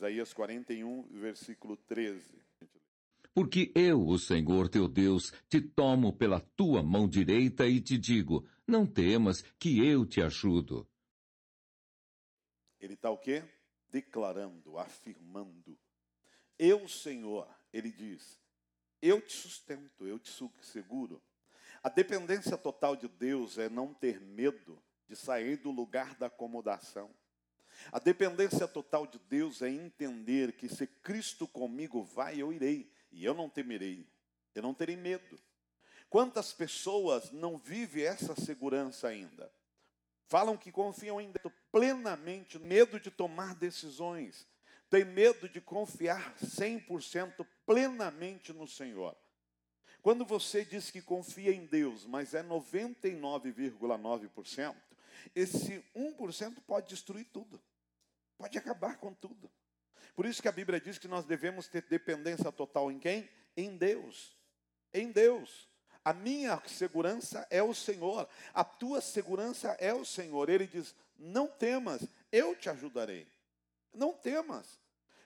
[0.00, 2.22] Isaías 41, versículo 13.
[3.34, 8.48] Porque eu, o Senhor teu Deus, te tomo pela tua mão direita e te digo:
[8.66, 10.88] não temas, que eu te ajudo.
[12.80, 13.44] Ele está o quê?
[13.90, 15.78] Declarando, afirmando.
[16.58, 18.40] Eu, Senhor, ele diz,
[19.02, 20.30] eu te sustento, eu te
[20.62, 21.22] seguro.
[21.82, 27.10] A dependência total de Deus é não ter medo de sair do lugar da acomodação.
[27.92, 33.24] A dependência total de Deus é entender que se Cristo comigo vai, eu irei, e
[33.24, 34.06] eu não temerei,
[34.54, 35.40] eu não terei medo.
[36.08, 39.50] Quantas pessoas não vivem essa segurança ainda?
[40.26, 41.40] Falam que confiam ainda
[41.72, 44.46] plenamente, medo de tomar decisões,
[44.88, 49.16] tem medo de confiar 100% plenamente no Senhor.
[50.02, 54.74] Quando você diz que confia em Deus, mas é 99,9%,
[55.34, 57.60] esse 1% pode destruir tudo.
[58.40, 59.50] Pode acabar com tudo.
[60.16, 63.28] Por isso que a Bíblia diz que nós devemos ter dependência total em quem?
[63.54, 64.34] Em Deus.
[64.94, 65.68] Em Deus.
[66.02, 68.26] A minha segurança é o Senhor.
[68.54, 70.48] A tua segurança é o Senhor.
[70.48, 73.30] Ele diz: Não temas, eu te ajudarei.
[73.92, 74.80] Não temas.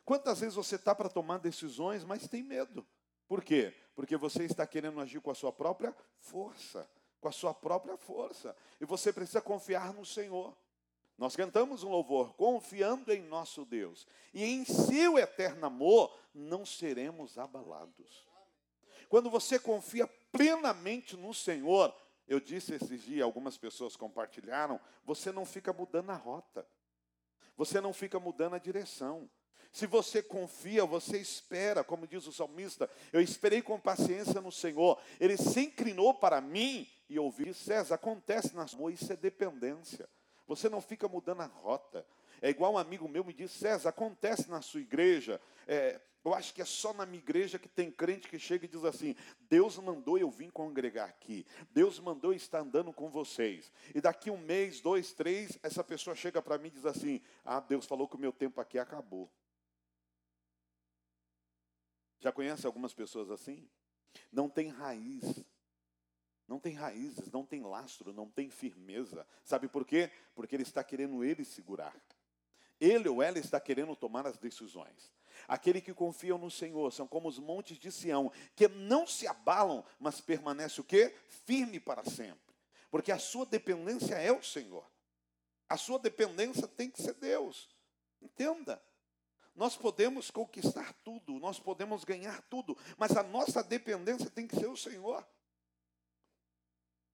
[0.04, 2.84] Quantas vezes você está para tomar decisões, mas tem medo?
[3.28, 3.72] Por quê?
[3.94, 6.84] Porque você está querendo agir com a sua própria força.
[7.20, 8.56] Com a sua própria força.
[8.80, 10.52] E você precisa confiar no Senhor.
[11.16, 17.38] Nós cantamos um louvor confiando em nosso Deus, e em seu eterno amor não seremos
[17.38, 18.26] abalados.
[19.08, 21.94] Quando você confia plenamente no Senhor,
[22.26, 26.66] eu disse esses dias, algumas pessoas compartilharam, você não fica mudando a rota,
[27.56, 29.30] você não fica mudando a direção.
[29.70, 35.00] Se você confia, você espera, como diz o salmista, eu esperei com paciência no Senhor,
[35.20, 40.08] ele se inclinou para mim e ouvi, César, acontece na sua, isso é dependência.
[40.46, 42.06] Você não fica mudando a rota.
[42.40, 45.40] É igual um amigo meu me disse, César, acontece na sua igreja.
[45.66, 48.68] É, eu acho que é só na minha igreja que tem crente que chega e
[48.68, 51.46] diz assim: Deus mandou eu vim congregar aqui.
[51.70, 53.70] Deus mandou eu estar andando com vocês.
[53.94, 57.60] E daqui um mês, dois, três, essa pessoa chega para mim e diz assim: Ah,
[57.60, 59.30] Deus falou que o meu tempo aqui acabou.
[62.20, 63.68] Já conhece algumas pessoas assim?
[64.32, 65.44] Não tem raiz.
[66.46, 69.26] Não tem raízes, não tem lastro, não tem firmeza.
[69.44, 70.10] Sabe por quê?
[70.34, 71.94] Porque ele está querendo ele segurar.
[72.80, 75.12] Ele ou ela está querendo tomar as decisões.
[75.48, 79.84] Aquele que confiam no Senhor são como os montes de Sião, que não se abalam,
[79.98, 81.14] mas permanece o quê?
[81.44, 82.54] Firme para sempre.
[82.90, 84.88] Porque a sua dependência é o Senhor.
[85.68, 87.68] A sua dependência tem que ser Deus.
[88.20, 88.82] Entenda.
[89.54, 94.66] Nós podemos conquistar tudo, nós podemos ganhar tudo, mas a nossa dependência tem que ser
[94.66, 95.24] o Senhor.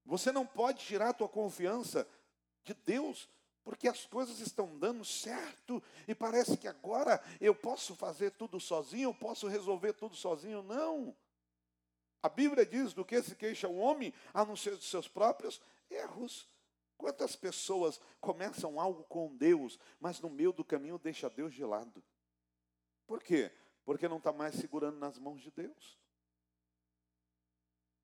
[0.05, 2.07] Você não pode tirar a tua confiança
[2.63, 3.29] de Deus,
[3.63, 9.09] porque as coisas estão dando certo e parece que agora eu posso fazer tudo sozinho,
[9.09, 10.63] eu posso resolver tudo sozinho.
[10.63, 11.15] Não.
[12.23, 15.61] A Bíblia diz do que se queixa o homem, a não ser dos seus próprios
[15.89, 16.47] erros.
[16.97, 22.03] Quantas pessoas começam algo com Deus, mas no meio do caminho deixa Deus de lado?
[23.07, 23.51] Por quê?
[23.83, 26.00] Porque não está mais segurando nas mãos de Deus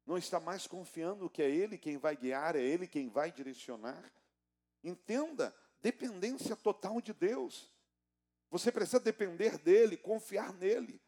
[0.08, 4.12] não está mais confiando que é Ele quem vai guiar, é Ele quem vai direcionar.
[4.82, 7.70] Entenda, dependência total de Deus.
[8.50, 11.02] Você precisa depender dEle, confiar nele.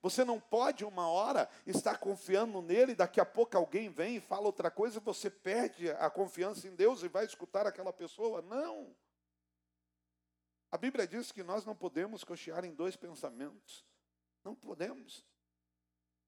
[0.00, 4.46] Você não pode, uma hora, estar confiando nele, daqui a pouco alguém vem e fala
[4.46, 8.40] outra coisa, você perde a confiança em Deus e vai escutar aquela pessoa.
[8.40, 8.96] Não.
[10.72, 13.84] A Bíblia diz que nós não podemos cochear em dois pensamentos.
[14.42, 15.22] Não podemos.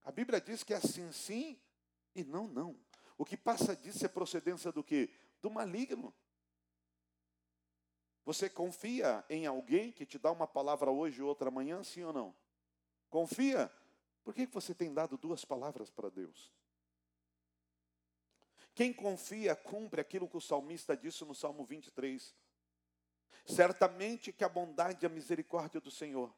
[0.04, 1.58] A Bíblia diz que é assim sim
[2.14, 2.78] e não, não.
[3.16, 5.10] O que passa disso é procedência do que?
[5.40, 6.14] Do maligno.
[8.24, 12.12] Você confia em alguém que te dá uma palavra hoje e outra amanhã, sim ou
[12.12, 12.34] não?
[13.10, 13.70] Confia?
[14.22, 16.52] Por que você tem dado duas palavras para Deus?
[18.74, 22.34] Quem confia cumpre aquilo que o salmista disse no Salmo 23.
[23.46, 26.34] Certamente que a bondade e a misericórdia do Senhor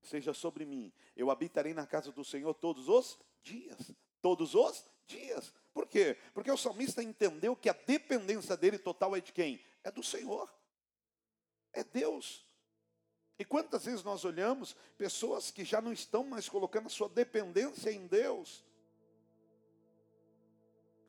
[0.00, 0.92] seja sobre mim.
[1.16, 3.92] Eu habitarei na casa do Senhor todos os dias
[4.24, 5.52] todos os dias.
[5.74, 6.16] Por quê?
[6.32, 9.62] Porque o salmista entendeu que a dependência dele total é de quem?
[9.82, 10.50] É do Senhor.
[11.74, 12.42] É Deus.
[13.38, 17.90] E quantas vezes nós olhamos pessoas que já não estão mais colocando a sua dependência
[17.90, 18.64] em Deus?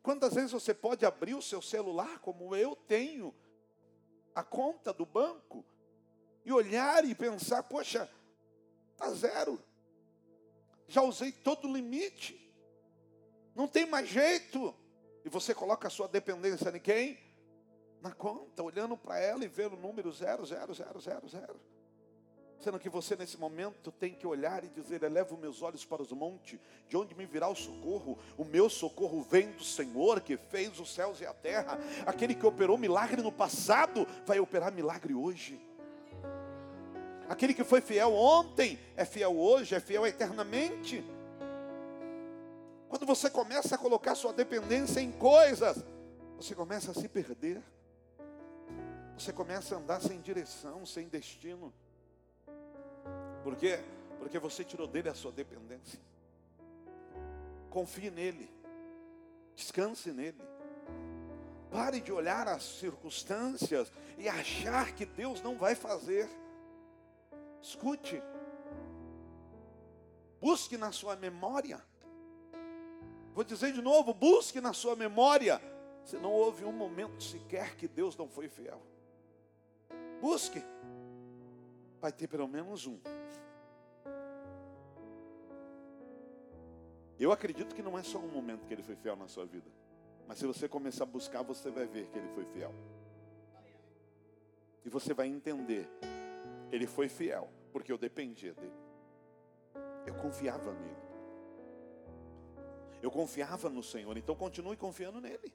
[0.03, 3.33] Quantas vezes você pode abrir o seu celular, como eu tenho,
[4.35, 5.63] a conta do banco,
[6.43, 8.11] e olhar e pensar: poxa,
[8.91, 9.57] está zero.
[10.85, 12.44] Já usei todo o limite.
[13.55, 14.75] Não tem mais jeito.
[15.23, 17.17] E você coloca a sua dependência em quem?
[18.01, 21.59] Na conta, olhando para ela e vendo o número 00000.
[22.59, 26.11] Sendo que você nesse momento tem que olhar e dizer: Elevo meus olhos para os
[26.11, 28.17] montes, de onde me virá o socorro?
[28.37, 31.79] O meu socorro vem do Senhor que fez os céus e a terra.
[32.05, 35.59] Aquele que operou milagre no passado vai operar milagre hoje.
[37.27, 41.03] Aquele que foi fiel ontem é fiel hoje, é fiel eternamente.
[42.89, 45.83] Quando você começa a colocar sua dependência em coisas,
[46.37, 47.61] você começa a se perder.
[49.17, 51.73] Você começa a andar sem direção, sem destino.
[53.43, 53.79] Por quê?
[54.19, 55.99] Porque você tirou dele a sua dependência.
[57.69, 58.49] Confie nele.
[59.55, 60.41] Descanse nele.
[61.71, 66.29] Pare de olhar as circunstâncias e achar que Deus não vai fazer.
[67.61, 68.21] Escute.
[70.39, 71.81] Busque na sua memória.
[73.35, 75.61] Vou dizer de novo: busque na sua memória.
[76.05, 78.81] Se não houve um momento sequer que Deus não foi fiel.
[80.21, 80.63] Busque.
[81.99, 82.97] Vai ter pelo menos um.
[87.19, 89.69] Eu acredito que não é só um momento que ele foi fiel na sua vida.
[90.27, 92.73] Mas se você começar a buscar, você vai ver que ele foi fiel.
[94.85, 95.89] E você vai entender.
[96.71, 98.73] Ele foi fiel, porque eu dependia dele.
[100.05, 101.14] Eu confiava nele.
[103.01, 105.53] Eu confiava no Senhor, então continue confiando nele.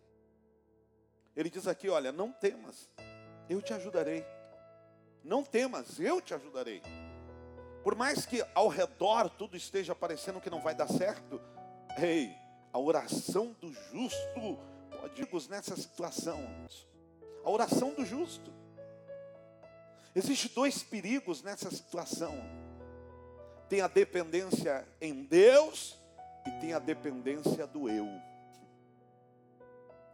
[1.36, 2.88] Ele diz aqui: olha, não temas,
[3.48, 4.24] eu te ajudarei.
[5.22, 6.82] Não temas, eu te ajudarei.
[7.82, 11.40] Por mais que ao redor tudo esteja parecendo que não vai dar certo,
[11.98, 12.34] ei,
[12.72, 14.58] a oração do justo
[14.90, 16.38] pode nessa situação.
[17.44, 18.52] A oração do justo.
[20.14, 22.34] Existem dois perigos nessa situação.
[23.68, 25.99] Tem a dependência em Deus
[26.46, 28.06] e tem a dependência do eu.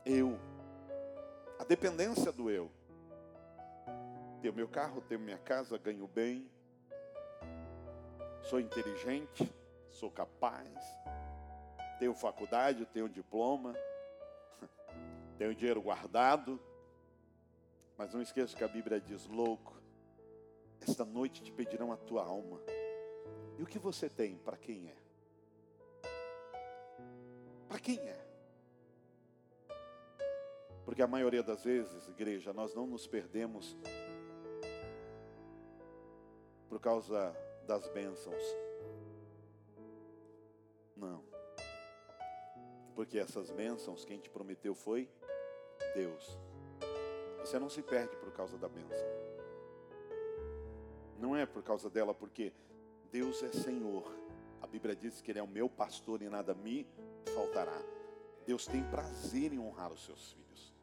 [0.05, 0.38] Eu.
[1.58, 2.70] A dependência do eu.
[4.40, 6.49] Tenho meu carro, tenho minha casa, ganho bem,
[8.43, 9.52] sou inteligente,
[9.90, 10.69] sou capaz,
[11.99, 13.75] tenho faculdade, tenho diploma,
[15.38, 16.61] tenho dinheiro guardado,
[17.96, 19.75] mas não esqueça que a Bíblia diz: louco,
[20.81, 22.61] esta noite te pedirão a tua alma.
[23.58, 25.05] E o que você tem para quem é?
[27.76, 28.19] Para quem é?
[30.82, 33.76] Porque a maioria das vezes, igreja, nós não nos perdemos
[36.70, 37.37] por causa
[37.67, 38.43] das bênçãos.
[40.96, 41.23] Não.
[42.94, 45.06] Porque essas bênçãos, quem te prometeu foi
[45.94, 46.38] Deus.
[47.40, 49.06] Você não se perde por causa da bênção.
[51.19, 52.55] Não é por causa dela, porque
[53.12, 54.25] Deus é Senhor.
[54.60, 56.86] A Bíblia diz que Ele é o meu pastor e nada me
[57.34, 57.80] faltará.
[58.46, 60.74] Deus tem prazer em honrar os seus filhos.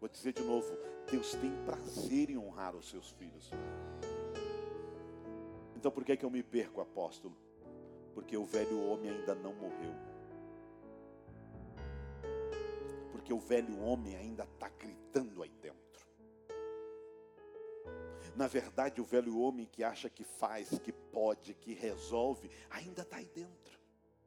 [0.00, 0.66] Vou dizer de novo:
[1.10, 3.50] Deus tem prazer em honrar os seus filhos.
[5.76, 7.36] Então por que, que eu me perco, apóstolo?
[8.14, 9.94] Porque o velho homem ainda não morreu.
[13.12, 15.03] Porque o velho homem ainda está gritando
[18.36, 23.16] Na verdade, o velho homem que acha que faz, que pode, que resolve, ainda está
[23.16, 23.78] aí dentro.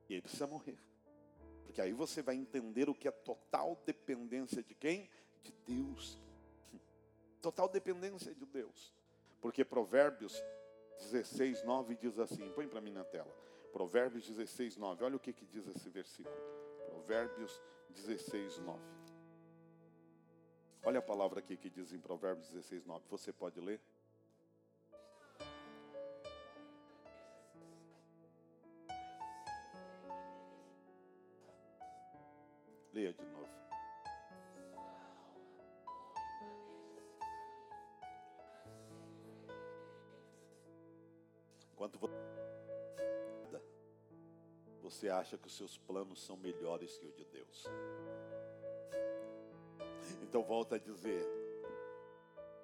[0.09, 0.77] E ele precisa morrer.
[1.63, 5.09] Porque aí você vai entender o que é total dependência de quem?
[5.44, 6.18] De Deus.
[7.42, 8.94] Total dependência de Deus.
[9.42, 10.42] Porque Provérbios
[11.00, 13.31] 16, 9 diz assim: põe para mim na tela.
[13.71, 15.04] Provérbios 16, 9.
[15.04, 16.35] Olha o que, que diz esse versículo.
[16.87, 18.80] Provérbios 16, 9.
[20.83, 23.06] Olha a palavra aqui que diz em Provérbios 16, 9.
[23.09, 23.80] Você pode ler?
[45.07, 47.66] Você acha que os seus planos são melhores que o de Deus.
[50.21, 51.26] Então volta a dizer,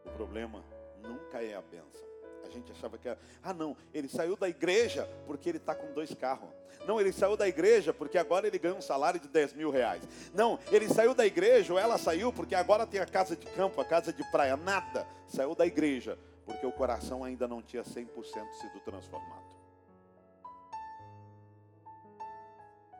[0.05, 0.61] o problema
[1.01, 2.05] nunca é a bênção.
[2.43, 5.93] A gente achava que era, ah não, ele saiu da igreja porque ele está com
[5.93, 6.49] dois carros.
[6.85, 10.03] Não, ele saiu da igreja porque agora ele ganha um salário de 10 mil reais.
[10.33, 13.79] Não, ele saiu da igreja ou ela saiu porque agora tem a casa de campo,
[13.79, 14.57] a casa de praia.
[14.57, 15.07] Nada.
[15.29, 19.42] Saiu da igreja porque o coração ainda não tinha 100% sido transformado.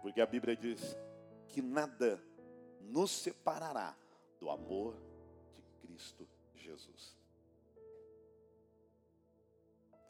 [0.04, 0.96] Porque a Bíblia diz
[1.48, 2.24] que nada
[2.82, 3.98] nos separará
[4.40, 4.96] do amor
[5.56, 7.18] de Cristo Jesus.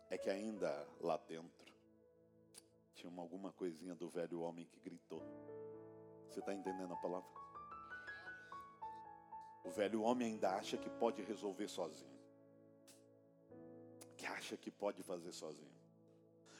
[0.10, 1.74] É que ainda lá dentro
[2.94, 5.24] tinha uma, alguma coisinha do velho homem que gritou.
[6.30, 7.30] Você está entendendo a palavra?
[9.64, 12.14] O velho homem ainda acha que pode resolver sozinho
[14.44, 15.73] acha que pode fazer sozinho.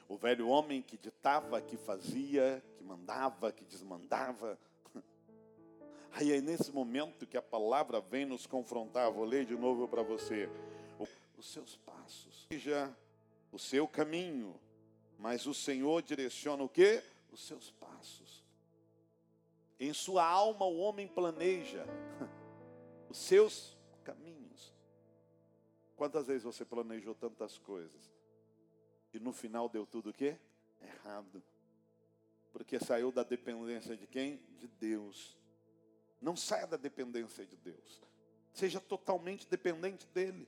[0.08, 4.60] O velho homem que ditava, que fazia, que mandava, que desmandava.
[6.12, 9.12] Aí é nesse momento que a palavra vem nos confrontar.
[9.12, 10.50] Vou ler de novo para você.
[11.38, 12.96] Os seus passos, seja
[13.52, 14.58] o seu caminho,
[15.18, 17.04] mas o Senhor direciona o que?
[17.32, 18.46] Os seus passos.
[19.78, 21.86] Em sua alma o homem planeja
[23.10, 24.74] os seus caminhos.
[25.98, 28.13] Quantas vezes você planejou tantas coisas
[29.14, 30.36] e no final deu tudo o quê?
[30.82, 31.42] Errado.
[32.52, 34.42] Porque saiu da dependência de quem?
[34.58, 35.38] De Deus.
[36.20, 38.02] Não saia da dependência de Deus.
[38.54, 40.48] Seja totalmente dependente dele.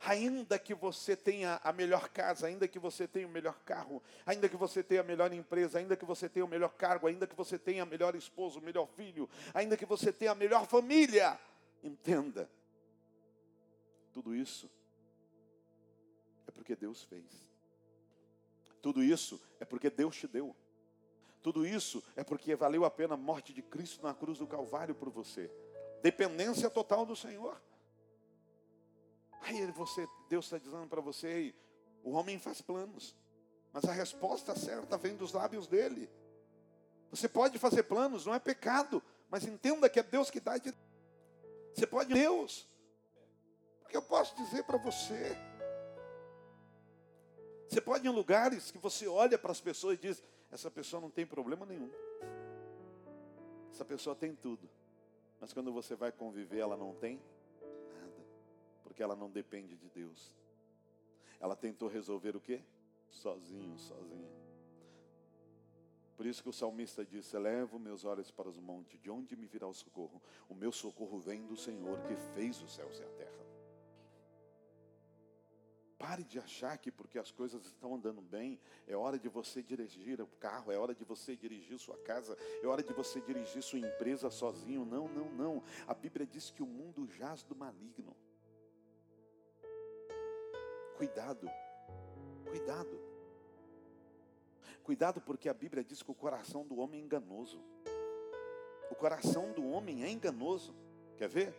[0.00, 4.48] Ainda que você tenha a melhor casa, ainda que você tenha o melhor carro, ainda
[4.48, 7.34] que você tenha a melhor empresa, ainda que você tenha o melhor cargo, ainda que
[7.34, 11.38] você tenha a melhor esposo, o melhor filho, ainda que você tenha a melhor família,
[11.82, 12.48] entenda,
[14.12, 14.70] tudo isso
[16.58, 17.24] porque Deus fez.
[18.82, 20.56] Tudo isso é porque Deus te deu.
[21.40, 24.92] Tudo isso é porque valeu a pena a morte de Cristo na cruz do Calvário
[24.92, 25.48] por você.
[26.02, 27.62] Dependência total do Senhor.
[29.42, 31.54] Aí você, Deus está dizendo para você,
[32.02, 33.14] o homem faz planos,
[33.72, 36.10] mas a resposta certa vem dos lábios dele.
[37.08, 39.00] Você pode fazer planos, não é pecado,
[39.30, 40.54] mas entenda que é Deus que dá.
[41.72, 42.68] Você pode, Deus,
[43.80, 45.47] porque eu posso dizer para você.
[47.68, 51.00] Você pode ir em lugares que você olha para as pessoas e diz: essa pessoa
[51.00, 51.90] não tem problema nenhum.
[53.70, 54.68] Essa pessoa tem tudo.
[55.40, 57.20] Mas quando você vai conviver, ela não tem
[58.98, 60.34] porque ela não depende de Deus.
[61.38, 62.60] Ela tentou resolver o quê?
[63.08, 64.28] Sozinho, sozinha.
[66.16, 69.46] Por isso que o salmista disse: Elevo meus olhos para os montes, de onde me
[69.46, 70.20] virá o socorro?
[70.48, 73.47] O meu socorro vem do Senhor que fez os céus e a terra.
[75.98, 80.20] Pare de achar que porque as coisas estão andando bem, é hora de você dirigir
[80.20, 83.80] o carro, é hora de você dirigir sua casa, é hora de você dirigir sua
[83.80, 84.84] empresa sozinho.
[84.84, 85.62] Não, não, não.
[85.88, 88.16] A Bíblia diz que o mundo jaz do maligno.
[90.96, 91.50] Cuidado,
[92.48, 93.00] cuidado.
[94.84, 97.60] Cuidado, porque a Bíblia diz que o coração do homem é enganoso.
[98.88, 100.74] O coração do homem é enganoso.
[101.16, 101.54] Quer ver?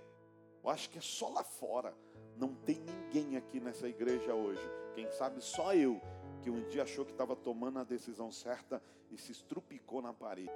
[0.63, 1.93] Eu acho que é só lá fora.
[2.39, 4.61] Não tem ninguém aqui nessa igreja hoje.
[4.95, 6.01] Quem sabe só eu,
[6.41, 8.81] que um dia achou que estava tomando a decisão certa
[9.11, 10.49] e se estrupicou na parede.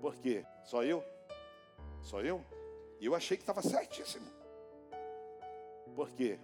[0.00, 0.44] Por quê?
[0.64, 1.04] Só eu?
[2.02, 2.44] Só eu?
[3.00, 4.26] Eu achei que estava certíssimo.
[5.94, 6.38] Por quê?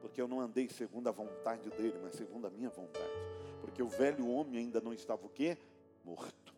[0.00, 3.12] porque eu não andei segundo a vontade dele, mas segundo a minha vontade.
[3.60, 5.56] Porque o velho homem ainda não estava o quê?
[6.04, 6.54] Morto.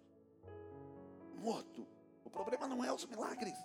[1.37, 1.87] Morto.
[2.25, 3.57] O problema não é os milagres.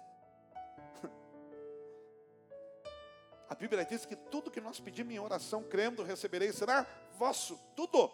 [3.50, 6.86] A Bíblia diz que tudo que nós pedimos em oração, crendo, recebereis, será
[7.18, 7.58] vosso.
[7.75, 8.12] Tudo.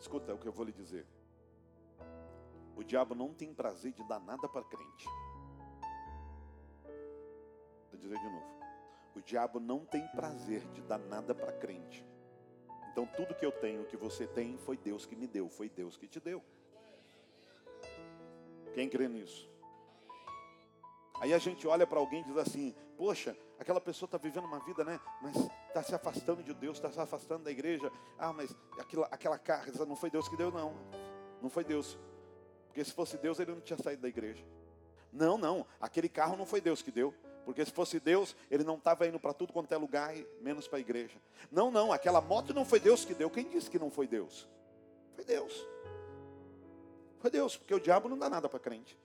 [0.00, 1.06] Escuta o que eu vou lhe dizer.
[2.76, 5.06] O diabo não tem prazer de dar nada para crente.
[7.90, 8.56] Vou dizer de novo.
[9.14, 12.04] O diabo não tem prazer de dar nada para crente.
[12.90, 15.96] Então tudo que eu tenho, que você tem, foi Deus que me deu, foi Deus
[15.96, 16.42] que te deu.
[18.74, 19.48] Quem crê nisso?
[21.20, 24.60] Aí a gente olha para alguém e diz assim: Poxa, aquela pessoa está vivendo uma
[24.60, 25.00] vida, né?
[25.22, 25.36] Mas
[25.68, 27.90] está se afastando de Deus, está se afastando da igreja.
[28.18, 30.74] Ah, mas aquela, aquela casa não foi Deus que deu, não.
[31.42, 31.98] Não foi Deus.
[32.66, 34.44] Porque se fosse Deus, ele não tinha saído da igreja.
[35.12, 35.66] Não, não.
[35.80, 37.14] Aquele carro não foi Deus que deu.
[37.44, 40.78] Porque se fosse Deus, ele não estava indo para tudo quanto é lugar, menos para
[40.78, 41.16] a igreja.
[41.50, 43.30] Não, não, aquela moto não foi Deus que deu.
[43.30, 44.48] Quem disse que não foi Deus?
[45.14, 45.66] Foi Deus.
[47.20, 48.98] Foi Deus, porque o diabo não dá nada para crente.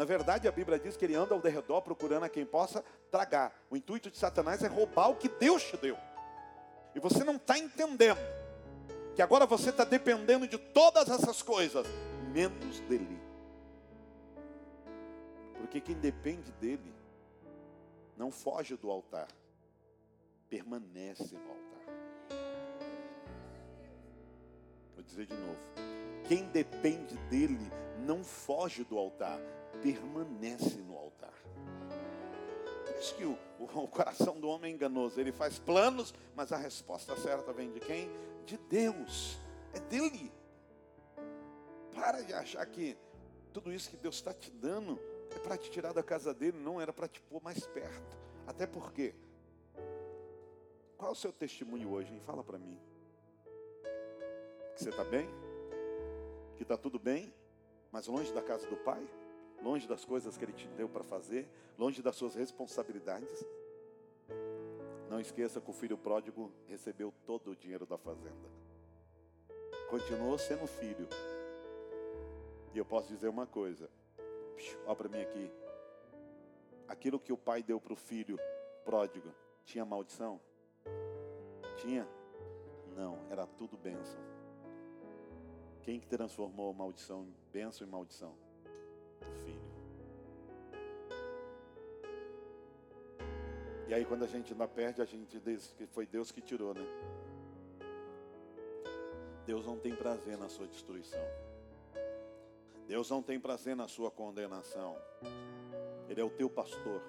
[0.00, 3.54] Na verdade, a Bíblia diz que ele anda ao derredor procurando a quem possa tragar.
[3.68, 5.94] O intuito de Satanás é roubar o que Deus te deu.
[6.94, 8.18] E você não está entendendo
[9.14, 11.86] que agora você está dependendo de todas essas coisas,
[12.32, 13.20] menos dele.
[15.58, 16.94] Porque quem depende dele
[18.16, 19.28] não foge do altar,
[20.48, 22.40] permanece no altar.
[24.94, 25.99] Vou dizer de novo:
[26.30, 27.72] quem depende dele
[28.06, 29.40] não foge do altar,
[29.82, 31.34] permanece no altar.
[32.86, 36.52] Por isso que o, o, o coração do homem é enganoso, ele faz planos, mas
[36.52, 38.08] a resposta certa vem de quem?
[38.46, 39.40] De Deus,
[39.74, 40.32] é dele.
[41.92, 42.96] Para de achar que
[43.52, 45.00] tudo isso que Deus está te dando
[45.34, 48.16] é para te tirar da casa dele, não era para te pôr mais perto.
[48.46, 49.16] Até porque,
[50.96, 52.14] qual é o seu testemunho hoje?
[52.14, 52.20] Hein?
[52.20, 52.78] Fala para mim.
[54.76, 55.28] Que você está bem?
[56.60, 57.32] Que está tudo bem?
[57.90, 59.02] Mas longe da casa do Pai?
[59.62, 61.48] Longe das coisas que Ele te deu para fazer?
[61.78, 63.46] Longe das suas responsabilidades?
[65.08, 68.46] Não esqueça que o filho pródigo recebeu todo o dinheiro da fazenda.
[69.88, 71.08] Continuou sendo filho.
[72.74, 73.88] E eu posso dizer uma coisa.
[74.84, 75.50] Olha para mim aqui.
[76.86, 78.38] Aquilo que o pai deu para o filho
[78.84, 79.32] pródigo
[79.64, 80.38] tinha maldição?
[81.76, 82.06] Tinha?
[82.94, 84.20] Não, era tudo bênção.
[85.82, 88.34] Quem que transformou maldição em bênção e maldição?
[89.20, 89.60] O filho.
[93.88, 96.74] E aí quando a gente ainda perde, a gente diz que foi Deus que tirou,
[96.74, 96.86] né?
[99.46, 101.20] Deus não tem prazer na sua destruição.
[102.86, 104.96] Deus não tem prazer na sua condenação.
[106.08, 107.02] Ele é o teu pastor.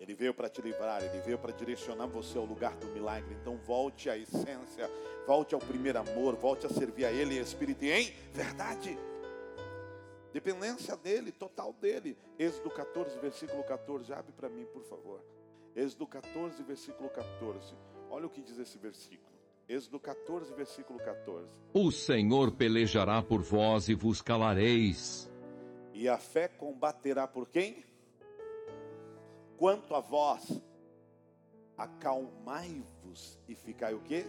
[0.00, 3.36] Ele veio para te livrar, ele veio para direcionar você ao lugar do milagre.
[3.38, 4.90] Então volte à essência,
[5.26, 8.98] volte ao primeiro amor, volte a servir a Ele em espírito e em verdade.
[10.32, 12.16] Dependência dele, total dele.
[12.38, 14.12] Êxodo 14, versículo 14.
[14.14, 15.22] Abre para mim, por favor.
[15.76, 17.74] Êxodo 14, versículo 14.
[18.08, 19.28] Olha o que diz esse versículo.
[19.68, 21.46] Êxodo 14, versículo 14.
[21.74, 25.30] O Senhor pelejará por vós e vos calareis.
[25.92, 27.84] E a fé combaterá por quem?
[29.60, 30.58] Quanto a vós,
[31.76, 34.24] acalmai-vos e ficai o quê?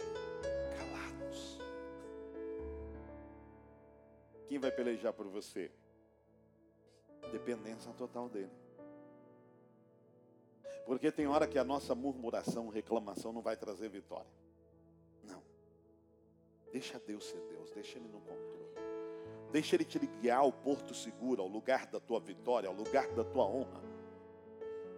[0.76, 1.58] Calados.
[4.46, 5.72] Quem vai pelejar por você?
[7.30, 8.52] Dependência total dele.
[10.84, 14.30] Porque tem hora que a nossa murmuração, reclamação não vai trazer vitória.
[15.24, 15.42] Não.
[16.70, 18.74] Deixa Deus ser Deus, deixa Ele no controle.
[19.50, 23.24] Deixa Ele te guiar ao porto seguro, ao lugar da tua vitória, ao lugar da
[23.24, 23.91] tua honra.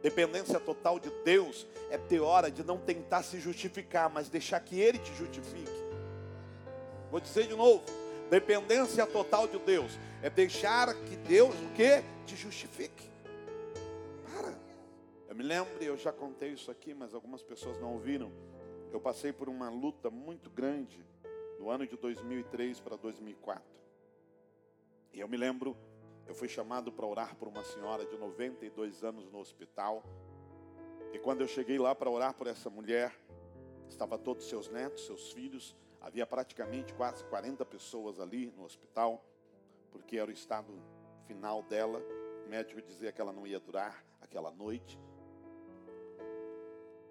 [0.04, 4.78] Dependência total de Deus é ter hora de não tentar se justificar, mas deixar que
[4.78, 5.72] Ele te justifique.
[7.10, 7.82] Vou dizer de novo
[8.30, 12.02] Dependência total de Deus é deixar que Deus o que?
[12.26, 13.10] Te justifique.
[14.24, 14.54] Para.
[15.28, 18.32] Eu me lembro, eu já contei isso aqui, mas algumas pessoas não ouviram.
[18.92, 21.04] Eu passei por uma luta muito grande
[21.58, 23.62] no ano de 2003 para 2004.
[25.12, 25.76] E eu me lembro,
[26.26, 30.02] eu fui chamado para orar por uma senhora de 92 anos no hospital.
[31.12, 33.14] E quando eu cheguei lá para orar por essa mulher,
[33.88, 39.24] estava todos seus netos, seus filhos, Havia praticamente quase 40 pessoas ali no hospital,
[39.90, 40.70] porque era o estado
[41.26, 41.98] final dela.
[42.44, 45.00] O médico dizia que ela não ia durar aquela noite.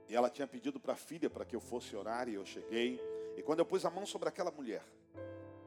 [0.08, 3.02] E ela tinha pedido para a filha para que eu fosse orar e eu cheguei.
[3.36, 4.86] E quando eu pus a mão sobre aquela mulher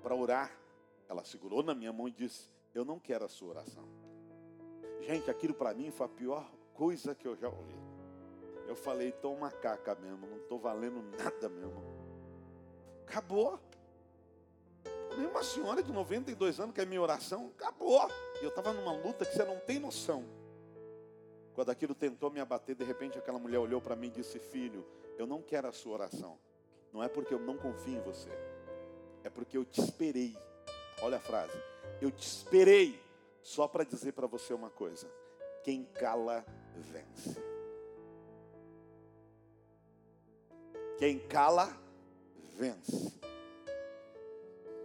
[0.04, 0.56] para orar,
[1.08, 3.88] ela segurou na minha mão e disse: Eu não quero a sua oração.
[5.00, 7.74] Gente, aquilo para mim foi a pior coisa que eu já ouvi.
[8.68, 11.82] Eu falei: Toma caca mesmo, não estou valendo nada mesmo.
[13.06, 13.58] Acabou.
[15.16, 17.50] Nenhuma senhora de 92 anos quer minha oração.
[17.58, 18.10] Acabou.
[18.42, 20.26] Eu estava numa luta que você não tem noção.
[21.54, 24.86] Quando aquilo tentou me abater, de repente aquela mulher olhou para mim e disse: Filho,
[25.16, 26.38] eu não quero a sua oração.
[26.92, 28.28] Não é porque eu não confio em você.
[29.24, 30.36] É porque eu te esperei.
[31.02, 31.56] Olha a frase.
[32.00, 33.00] Eu te esperei
[33.42, 35.10] só para dizer para você uma coisa:
[35.62, 36.44] quem cala,
[36.76, 37.36] vence.
[40.98, 41.76] Quem cala,
[42.54, 43.14] vence.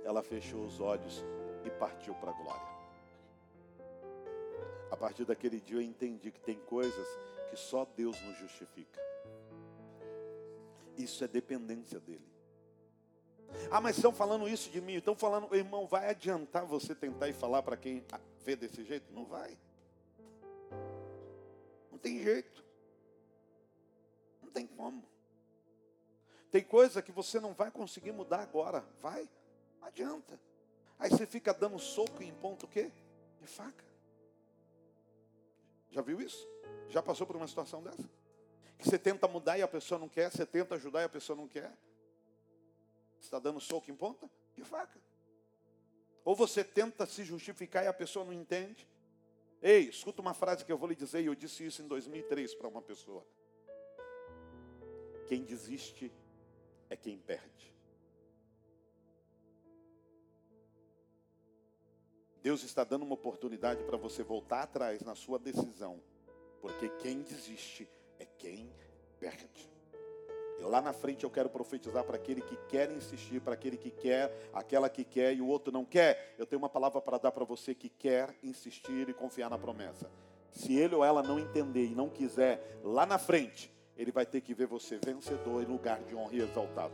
[0.03, 1.23] Ela fechou os olhos
[1.63, 2.71] e partiu para a glória.
[4.91, 7.07] A partir daquele dia eu entendi que tem coisas
[7.49, 8.99] que só Deus nos justifica.
[10.97, 12.29] Isso é dependência dele.
[13.69, 17.33] Ah, mas estão falando isso de mim, estão falando, irmão, vai adiantar você tentar ir
[17.33, 18.03] falar para quem
[18.43, 19.11] vê desse jeito?
[19.13, 19.57] Não vai.
[21.91, 22.63] Não tem jeito.
[24.41, 25.03] Não tem como.
[26.51, 28.83] Tem coisa que você não vai conseguir mudar agora.
[29.01, 29.27] Vai,
[29.79, 30.39] não adianta.
[30.99, 32.91] Aí você fica dando soco em ponto o quê?
[33.39, 33.85] De faca.
[35.89, 36.47] Já viu isso?
[36.89, 38.03] Já passou por uma situação dessa?
[38.77, 41.35] Que você tenta mudar e a pessoa não quer, você tenta ajudar e a pessoa
[41.35, 41.71] não quer.
[43.21, 44.29] Está dando soco em ponta?
[44.55, 44.99] De faca.
[46.25, 48.87] Ou você tenta se justificar e a pessoa não entende.
[49.61, 52.55] Ei, escuta uma frase que eu vou lhe dizer, e eu disse isso em 2003
[52.55, 53.25] para uma pessoa.
[55.27, 56.11] Quem desiste
[56.89, 57.71] é quem perde.
[62.41, 66.01] Deus está dando uma oportunidade para você voltar atrás na sua decisão,
[66.59, 68.73] porque quem desiste é quem
[69.19, 69.70] perde.
[70.61, 74.49] Lá na frente eu quero profetizar para aquele que quer insistir, para aquele que quer,
[74.53, 76.35] aquela que quer e o outro não quer.
[76.37, 80.09] Eu tenho uma palavra para dar para você que quer insistir e confiar na promessa.
[80.51, 84.41] Se ele ou ela não entender e não quiser, lá na frente, ele vai ter
[84.41, 86.93] que ver você vencedor em lugar de honra e exaltado.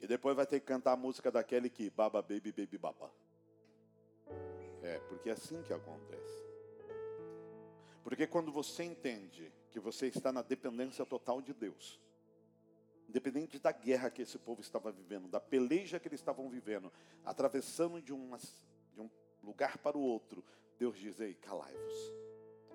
[0.00, 3.10] E depois vai ter que cantar a música daquele que baba baby baby baba.
[4.82, 6.45] É, porque é assim que acontece.
[8.06, 12.00] Porque quando você entende que você está na dependência total de Deus,
[13.08, 16.92] independente da guerra que esse povo estava vivendo, da peleja que eles estavam vivendo,
[17.24, 19.10] atravessando de, de um
[19.42, 20.44] lugar para o outro,
[20.78, 22.14] Deus diz: Ei, calai-vos,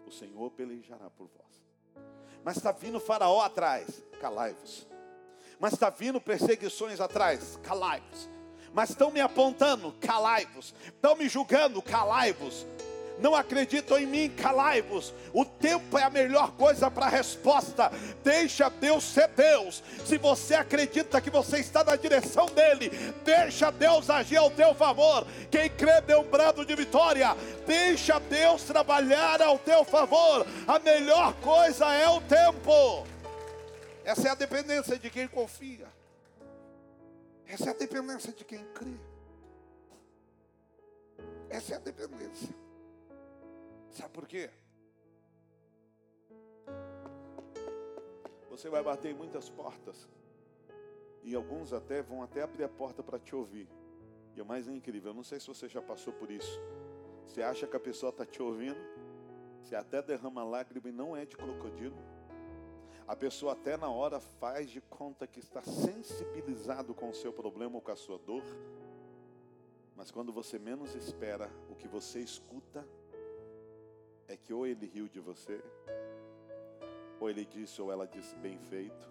[0.05, 2.03] o Senhor pelejará por vós.
[2.43, 4.85] Mas está vindo Faraó atrás, calai-vos.
[5.61, 8.29] Mas está vindo perseguições atrás, calai-vos.
[8.73, 10.75] Mas estão me apontando, calai-vos.
[10.87, 12.65] Estão me julgando, calai-vos
[13.19, 15.13] não acreditam em mim, calai-vos.
[15.33, 17.91] O tempo é a melhor coisa para a resposta.
[18.23, 19.83] Deixa Deus ser Deus.
[20.05, 22.89] Se você acredita que você está na direção dele,
[23.23, 25.25] deixa Deus agir ao teu favor.
[25.49, 27.35] Quem crê dê um brado de vitória.
[27.65, 30.45] Deixa Deus trabalhar ao teu favor.
[30.67, 33.05] A melhor coisa é o tempo.
[34.03, 35.87] Essa é a dependência de quem confia.
[37.47, 38.95] Essa é a dependência de quem crê.
[41.49, 42.60] Essa é a dependência.
[43.91, 44.49] Sabe por quê?
[48.49, 50.07] Você vai bater em muitas portas.
[51.23, 53.67] E alguns até vão até abrir a porta para te ouvir.
[54.35, 56.59] E o mais incrível, eu não sei se você já passou por isso.
[57.25, 58.79] Você acha que a pessoa está te ouvindo?
[59.61, 61.97] Você até derrama lágrima e não é de crocodilo.
[63.07, 67.75] A pessoa até na hora faz de conta que está sensibilizado com o seu problema
[67.75, 68.43] ou com a sua dor.
[69.95, 72.87] Mas quando você menos espera, o que você escuta
[74.31, 75.61] é que ou ele riu de você,
[77.19, 79.09] ou ele disse ou ela disse bem feito.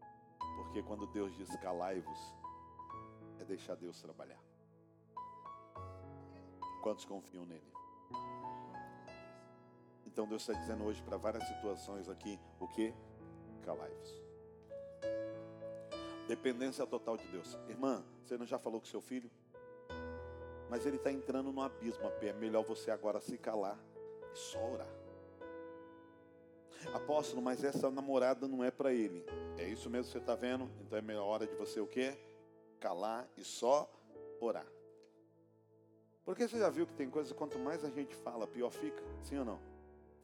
[0.56, 2.34] Porque quando Deus diz calai-vos,
[3.40, 4.38] é deixar Deus trabalhar.
[6.82, 7.72] Quantos confiam nele?
[10.06, 12.94] Então Deus está dizendo hoje para várias situações aqui, o que?
[13.62, 14.22] Calai-vos.
[16.26, 17.58] Dependência total de Deus.
[17.66, 19.30] Irmã, você não já falou com seu filho?
[20.68, 22.10] Mas ele está entrando no abismo.
[22.20, 23.78] É melhor você agora se calar
[24.32, 24.88] e só orar.
[26.94, 29.24] Apóstolo, mas essa namorada não é para ele.
[29.56, 30.70] É isso mesmo que você está vendo?
[30.80, 32.16] Então é melhor hora de você o quê?
[32.78, 33.90] Calar e só
[34.40, 34.66] orar.
[36.24, 39.02] Porque você já viu que tem coisa, quanto mais a gente fala, pior fica?
[39.22, 39.60] Sim ou não?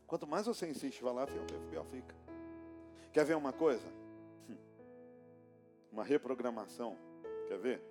[0.07, 2.15] Quanto mais você insiste em falar, pior fica.
[3.13, 3.87] Quer ver uma coisa?
[4.49, 4.57] Hum.
[5.91, 6.97] Uma reprogramação.
[7.49, 7.83] Quer ver?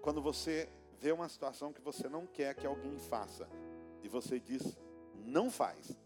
[0.00, 0.68] Quando você
[1.00, 3.48] vê uma situação que você não quer que alguém faça
[4.02, 4.76] e você diz,
[5.24, 5.96] não faz.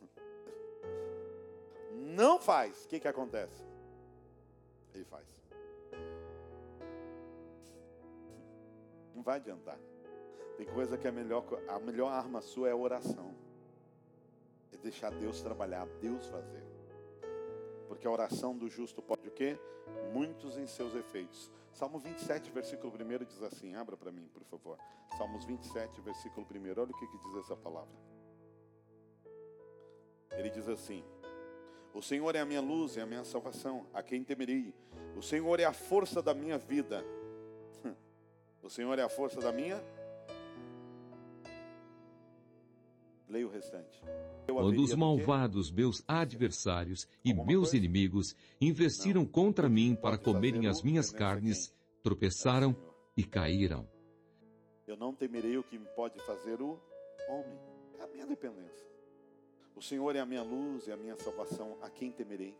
[1.92, 2.84] Não faz.
[2.84, 3.64] O que, que acontece?
[4.94, 5.26] Ele faz.
[9.14, 9.78] Não vai adiantar.
[10.56, 13.34] Tem coisa que é melhor, a melhor arma sua é a oração.
[14.72, 16.73] É deixar Deus trabalhar, Deus fazer.
[17.94, 19.56] Porque a oração do justo pode o quê?
[20.12, 21.48] Muitos em seus efeitos.
[21.72, 24.76] Salmo 27, versículo 1 diz assim: abra para mim, por favor.
[25.16, 26.70] Salmos 27, versículo 1.
[26.70, 27.94] Olha o que, que diz essa palavra.
[30.32, 31.04] Ele diz assim:
[31.94, 34.74] O Senhor é a minha luz e a minha salvação, a quem temerei?
[35.16, 37.04] O Senhor é a força da minha vida.
[38.60, 39.80] O Senhor é a força da minha
[43.34, 44.00] Leia o restante.
[44.46, 47.76] Quando os malvados, meus adversários e meus coisa?
[47.76, 49.28] inimigos investiram não.
[49.28, 52.76] contra mim para comerem as minhas carnes, tropeçaram
[53.16, 53.88] e caíram.
[54.86, 56.80] Eu não temerei o que me pode fazer o
[57.28, 57.58] homem.
[57.98, 58.86] É a minha dependência.
[59.74, 61.76] O Senhor é a minha luz e a minha salvação.
[61.82, 62.56] A quem temerei?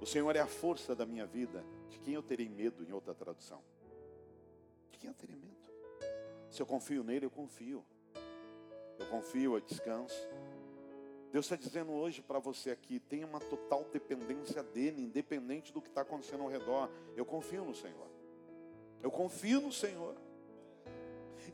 [0.00, 1.62] O Senhor é a força da minha vida.
[1.90, 3.62] De quem eu terei medo, em outra tradução?
[4.90, 5.60] De quem eu terei medo?
[6.48, 7.84] Se eu confio nele, eu confio
[9.00, 10.28] eu confio, eu descanso.
[11.32, 15.88] Deus está dizendo hoje para você aqui, tenha uma total dependência dele, independente do que
[15.88, 16.90] está acontecendo ao redor.
[17.16, 18.08] Eu confio no Senhor.
[19.02, 20.14] Eu confio no Senhor.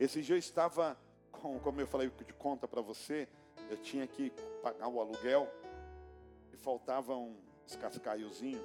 [0.00, 0.98] Esse dia eu estava,
[1.30, 3.28] como eu falei de conta para você,
[3.70, 4.32] eu tinha que
[4.62, 5.48] pagar o aluguel
[6.52, 8.64] e faltava uns cascaiozinhos.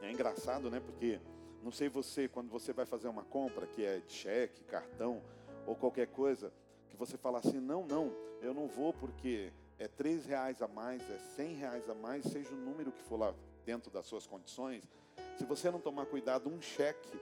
[0.00, 0.78] É engraçado, né?
[0.78, 1.20] Porque
[1.62, 5.22] não sei você, quando você vai fazer uma compra que é de cheque, cartão
[5.66, 6.52] ou qualquer coisa,
[6.96, 11.18] você fala assim, não, não, eu não vou porque é três reais a mais, é
[11.36, 14.88] cem reais a mais, seja o número que for lá dentro das suas condições,
[15.36, 17.20] se você não tomar cuidado, um cheque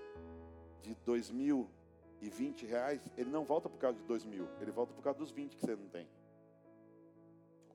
[0.82, 1.68] de dois mil
[2.20, 5.18] e vinte reais, ele não volta por causa de dois mil, ele volta por causa
[5.18, 6.08] dos vinte que você não tem.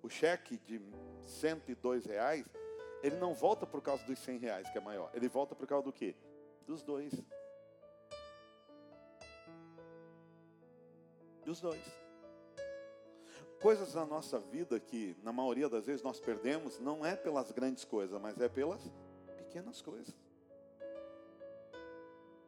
[0.01, 0.81] O cheque de
[1.21, 2.45] cento e dois reais,
[3.03, 5.85] ele não volta por causa dos cem reais, que é maior, ele volta por causa
[5.85, 6.15] do quê?
[6.65, 7.13] Dos dois.
[11.51, 11.83] Dos dois.
[13.61, 17.83] Coisas na nossa vida que, na maioria das vezes, nós perdemos, não é pelas grandes
[17.83, 18.81] coisas, mas é pelas
[19.37, 20.15] pequenas coisas.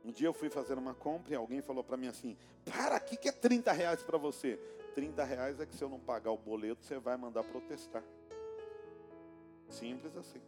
[0.04, 3.16] Um dia eu fui fazer uma compra e alguém falou para mim assim: Para, que,
[3.16, 4.58] que é 30 reais para você?
[4.96, 8.04] 30 reais é que se eu não pagar o boleto, você vai mandar protestar.
[9.70, 10.42] Simples assim.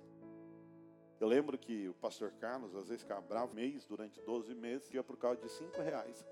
[1.20, 5.04] Eu lembro que o pastor Carlos, às vezes, ficava bravo mês, durante 12 meses, ia
[5.04, 6.26] por causa de 5 reais.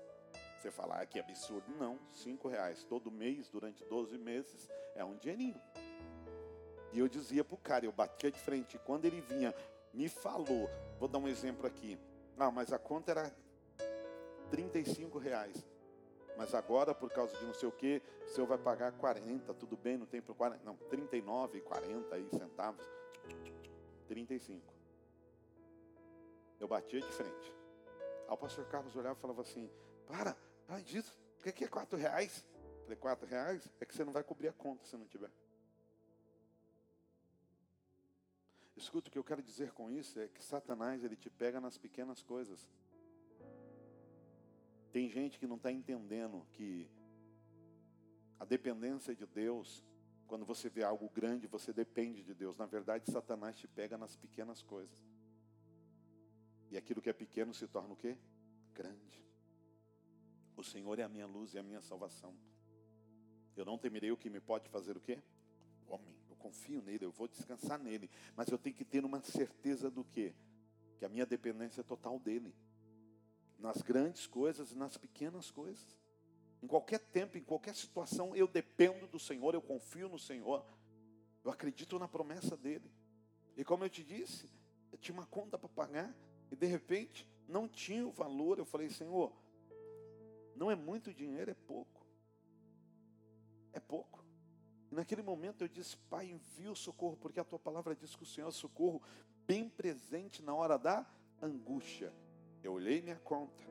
[0.64, 1.70] Você fala, ah, que absurdo.
[1.78, 5.60] Não, 5 reais todo mês, durante 12 meses, é um dinheirinho.
[6.90, 8.78] E eu dizia para o cara, eu batia de frente.
[8.78, 9.54] Quando ele vinha,
[9.92, 11.98] me falou, vou dar um exemplo aqui.
[12.38, 13.36] Ah, mas a conta era
[14.48, 15.68] 35 reais.
[16.38, 19.76] Mas agora, por causa de não sei o que, o senhor vai pagar 40, tudo
[19.76, 22.88] bem, não tem por 40, não, 39, 40 aí centavos.
[24.08, 24.72] 35.
[26.58, 27.52] Eu batia de frente.
[28.26, 29.70] Aí o pastor Carlos olhava e falava assim:
[30.06, 30.34] Para,
[30.66, 32.44] para disso, o que é quatro reais?
[32.82, 33.68] Falei: quatro reais?
[33.80, 35.30] É que você não vai cobrir a conta se não tiver.
[38.76, 41.78] Escuta, o que eu quero dizer com isso é que Satanás ele te pega nas
[41.78, 42.68] pequenas coisas.
[44.92, 46.90] Tem gente que não está entendendo que
[48.38, 49.84] a dependência de Deus,
[50.26, 52.56] quando você vê algo grande, você depende de Deus.
[52.56, 55.04] Na verdade, Satanás te pega nas pequenas coisas.
[56.70, 58.16] E aquilo que é pequeno se torna o quê?
[58.72, 59.24] Grande.
[60.56, 62.34] O Senhor é a minha luz e a minha salvação.
[63.56, 65.18] Eu não temerei o que me pode fazer o quê?
[65.86, 68.10] Homem, eu confio nele, eu vou descansar nele.
[68.36, 70.34] Mas eu tenho que ter uma certeza do quê?
[70.98, 72.54] Que a minha dependência é total dele.
[73.58, 75.96] Nas grandes coisas e nas pequenas coisas.
[76.62, 80.64] Em qualquer tempo, em qualquer situação, eu dependo do Senhor, eu confio no Senhor.
[81.44, 82.90] Eu acredito na promessa dele.
[83.56, 84.48] E como eu te disse,
[84.90, 86.14] eu tinha uma conta para pagar.
[86.50, 88.58] E de repente, não tinha o valor.
[88.58, 89.32] Eu falei, Senhor,
[90.54, 92.06] não é muito dinheiro, é pouco.
[93.72, 94.24] É pouco.
[94.90, 98.22] E naquele momento eu disse, Pai, envia o socorro, porque a tua palavra diz que
[98.22, 99.02] o Senhor é socorro
[99.46, 101.06] bem presente na hora da
[101.42, 102.12] angústia.
[102.62, 103.62] Eu olhei minha conta.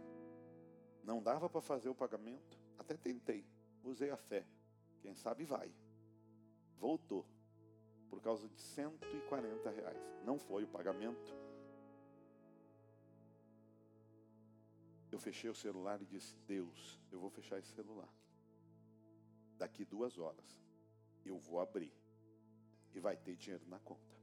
[1.03, 2.59] Não dava para fazer o pagamento.
[2.77, 3.45] Até tentei.
[3.83, 4.45] Usei a fé.
[5.01, 5.73] Quem sabe vai.
[6.77, 7.25] Voltou.
[8.09, 9.97] Por causa de 140 reais.
[10.23, 11.42] Não foi o pagamento.
[15.13, 18.11] Eu fechei o celular e disse: Deus, eu vou fechar esse celular.
[19.59, 20.59] Daqui duas horas
[21.23, 21.93] eu vou abrir
[22.95, 24.15] e vai ter dinheiro na conta.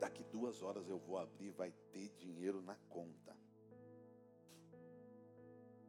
[0.00, 3.36] Daqui duas horas eu vou abrir e vai ter dinheiro na conta.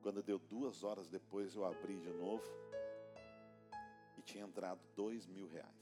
[0.04, 2.46] Quando deu duas horas depois eu abri de novo
[4.20, 5.74] e tinha entrado dois mil reais.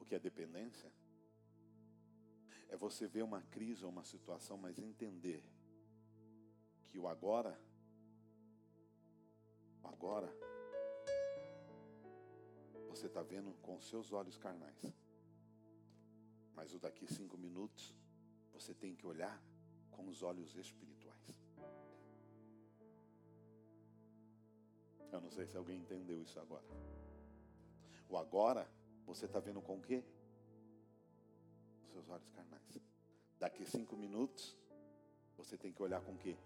[0.00, 0.92] O que é dependência?
[2.72, 5.44] É você ver uma crise ou uma situação, mas entender
[6.88, 7.60] que o agora,
[9.82, 10.34] o agora,
[12.88, 14.82] você está vendo com seus olhos carnais.
[16.54, 17.94] Mas o daqui cinco minutos,
[18.54, 19.38] você tem que olhar
[19.90, 21.36] com os olhos espirituais.
[25.12, 26.64] Eu não sei se alguém entendeu isso agora.
[28.08, 28.66] O agora,
[29.04, 30.02] você está vendo com o quê?
[31.92, 32.80] Seus olhos carnais.
[33.38, 34.56] Daqui cinco minutos,
[35.36, 36.36] você tem que olhar com o quê?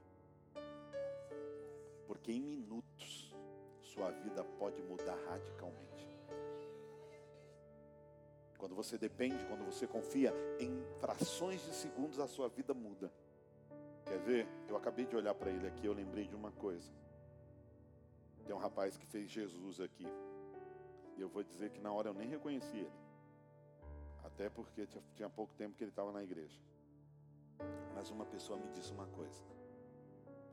[2.07, 3.35] Porque em minutos,
[3.81, 6.09] sua vida pode mudar radicalmente.
[8.59, 13.13] Quando você depende, quando você confia, em frações de segundos a sua vida muda.
[14.05, 14.49] Quer ver?
[14.69, 16.91] Eu acabei de olhar para ele aqui, eu lembrei de uma coisa.
[18.45, 20.07] Tem um rapaz que fez Jesus aqui.
[21.17, 23.06] E eu vou dizer que na hora eu nem reconheci ele.
[24.37, 26.61] Até porque tinha pouco tempo que ele estava na igreja.
[27.95, 29.43] Mas uma pessoa me disse uma coisa.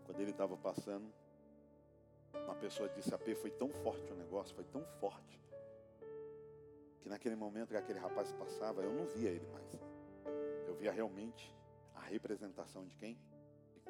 [0.06, 1.06] Quando ele estava passando,
[2.34, 5.38] uma pessoa disse: A P foi tão forte o negócio, foi tão forte,
[7.02, 9.78] que naquele momento que aquele rapaz passava, eu não via ele mais.
[10.66, 11.54] Eu via realmente
[11.94, 13.20] a representação de quem?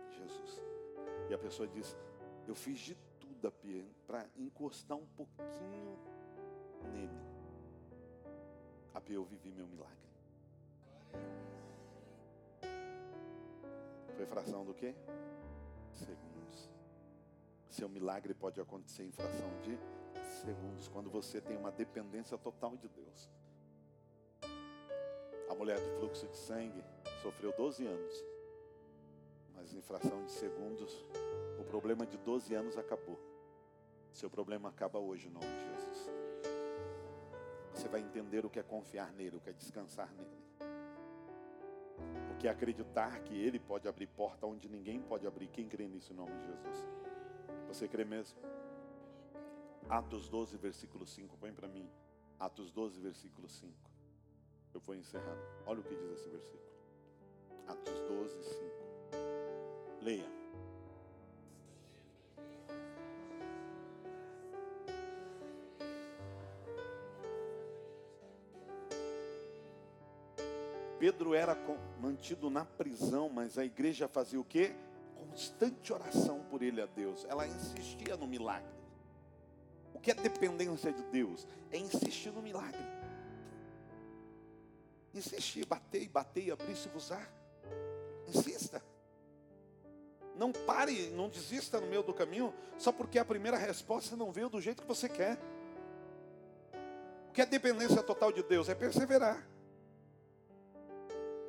[0.10, 0.60] Jesus.
[1.30, 1.96] E a pessoa disse:
[2.48, 6.00] Eu fiz de tudo, P, para encostar um pouquinho
[6.92, 7.33] nele.
[8.94, 9.98] Ape, eu vivi meu milagre.
[14.16, 14.94] Foi fração do quê?
[15.92, 16.70] Segundos.
[17.70, 19.78] Seu milagre pode acontecer em fração de
[20.42, 23.30] segundos, quando você tem uma dependência total de Deus.
[25.50, 26.84] A mulher do fluxo de sangue
[27.24, 28.24] sofreu 12 anos,
[29.56, 31.04] mas em fração de segundos,
[31.60, 33.20] o problema de 12 anos acabou.
[34.12, 35.83] Seu problema acaba hoje, em nome de Jesus
[37.74, 40.44] você vai entender o que é confiar nele, o que é descansar nele.
[42.32, 45.48] O que é acreditar que ele pode abrir porta onde ninguém pode abrir.
[45.48, 46.86] Quem crê nisso em nome de Jesus?
[47.68, 48.38] Você crê mesmo?
[49.90, 51.38] Atos 12, versículo 5.
[51.38, 51.90] Põe para mim.
[52.40, 53.74] Atos 12, versículo 5.
[54.74, 55.42] Eu vou encerrando.
[55.66, 56.64] Olha o que diz esse versículo.
[57.68, 58.64] Atos 12, 5.
[60.02, 60.43] Leia.
[71.04, 71.54] Pedro era
[72.00, 74.74] mantido na prisão, mas a igreja fazia o quê?
[75.18, 77.26] Constante oração por ele a Deus.
[77.28, 78.72] Ela insistia no milagre.
[79.94, 81.46] O que é dependência de Deus?
[81.70, 82.80] É insistir no milagre.
[85.14, 87.22] Insistir, bater, bater, abrir-se-vos-á.
[88.30, 88.82] Insista.
[90.38, 94.48] Não pare, não desista no meio do caminho, só porque a primeira resposta não veio
[94.48, 95.38] do jeito que você quer.
[97.28, 98.70] O que é dependência total de Deus?
[98.70, 99.52] É perseverar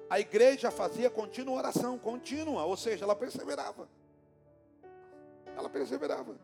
[0.09, 3.89] a igreja fazia contínua oração, contínua, ou seja, ela perseverava.
[5.57, 6.37] Ela perseverava.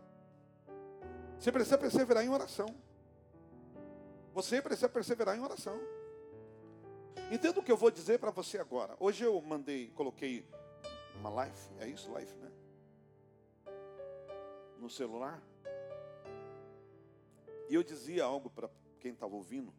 [1.39, 2.75] Você precisa perseverar em oração.
[4.33, 5.79] Você precisa perseverar em oração.
[7.31, 8.97] Entenda o que eu vou dizer para você agora.
[8.99, 10.47] Hoje eu mandei, coloquei
[11.17, 12.51] uma live, é isso, live, né?
[14.79, 15.43] No celular.
[17.69, 18.69] E eu dizia algo para
[18.99, 19.73] quem estava ouvindo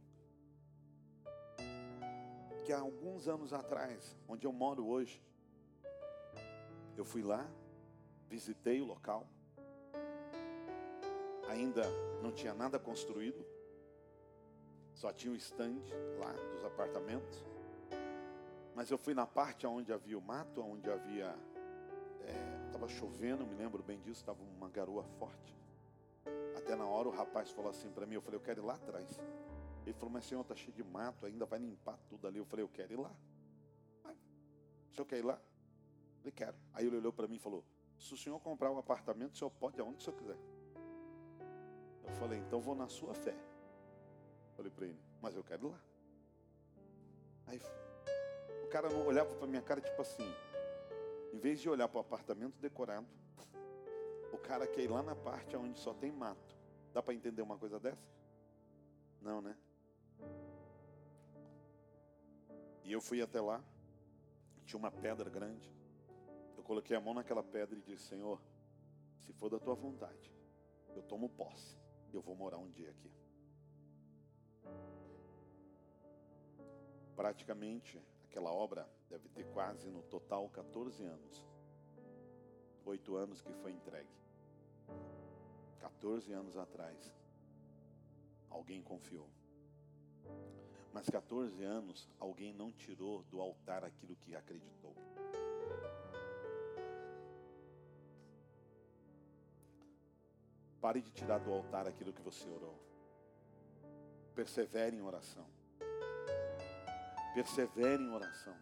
[2.63, 5.21] que há alguns anos atrás, onde eu moro hoje,
[6.95, 7.49] eu fui lá,
[8.29, 9.27] visitei o local,
[11.49, 11.83] ainda
[12.21, 13.45] não tinha nada construído,
[14.93, 15.81] só tinha o um stand
[16.19, 17.43] lá dos apartamentos,
[18.75, 21.35] mas eu fui na parte onde havia o mato, onde havia.
[22.67, 25.55] Estava é, chovendo, me lembro bem disso, estava uma garoa forte.
[26.55, 28.75] Até na hora o rapaz falou assim para mim, eu falei, eu quero ir lá
[28.75, 29.19] atrás.
[29.85, 32.37] Ele falou, mas senhor, está cheio de mato, ainda vai limpar tudo ali.
[32.37, 33.11] Eu falei, eu quero ir lá.
[34.03, 34.15] Vai.
[34.89, 35.33] O senhor quer ir lá?
[35.33, 36.57] Eu falei, quero.
[36.73, 37.63] Aí ele olhou para mim e falou,
[37.97, 40.37] se o senhor comprar um apartamento, o senhor pode aonde o senhor quiser.
[42.03, 43.35] Eu falei, então vou na sua fé.
[44.55, 45.81] Falei para ele, mas eu quero ir lá.
[47.47, 47.61] Aí
[48.63, 50.27] o cara olhava para minha cara tipo assim,
[51.33, 53.07] em vez de olhar para o apartamento decorado,
[54.31, 56.55] o cara quer ir lá na parte onde só tem mato.
[56.93, 58.01] Dá para entender uma coisa dessa?
[59.21, 59.55] Não, né?
[62.91, 63.63] E eu fui até lá,
[64.65, 65.73] tinha uma pedra grande.
[66.57, 68.41] Eu coloquei a mão naquela pedra e disse: Senhor,
[69.17, 70.29] se for da tua vontade,
[70.93, 71.79] eu tomo posse.
[72.11, 73.09] Eu vou morar um dia aqui.
[77.15, 81.47] Praticamente, aquela obra deve ter quase no total 14 anos.
[82.83, 84.13] Oito anos que foi entregue.
[85.79, 87.15] 14 anos atrás,
[88.49, 89.29] alguém confiou.
[90.93, 94.93] Mas 14 anos, alguém não tirou do altar aquilo que acreditou.
[100.81, 102.75] Pare de tirar do altar aquilo que você orou.
[104.35, 105.45] Persevere em oração.
[107.33, 108.55] Persevere em oração.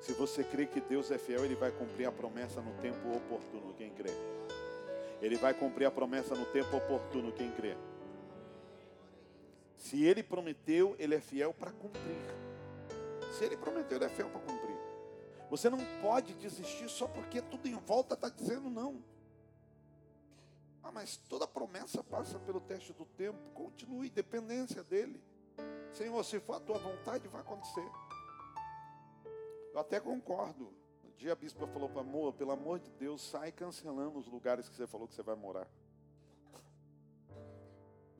[0.00, 3.74] Se você crê que Deus é fiel, Ele vai cumprir a promessa no tempo oportuno.
[3.74, 4.10] Quem crê?
[5.20, 7.32] Ele vai cumprir a promessa no tempo oportuno.
[7.32, 7.76] Quem crê?
[9.78, 12.18] Se ele prometeu, ele é fiel para cumprir.
[13.32, 14.76] Se ele prometeu, ele é fiel para cumprir.
[15.48, 19.02] Você não pode desistir só porque tudo em volta está dizendo não.
[20.82, 23.38] Ah, mas toda promessa passa pelo teste do tempo.
[23.54, 25.22] Continue, dependência dele.
[25.92, 27.88] Senhor, se for a tua vontade, vai acontecer.
[29.72, 30.72] Eu até concordo.
[31.04, 34.68] Um dia a bispa falou para amor, pelo amor de Deus, sai cancelando os lugares
[34.68, 35.68] que você falou que você vai morar.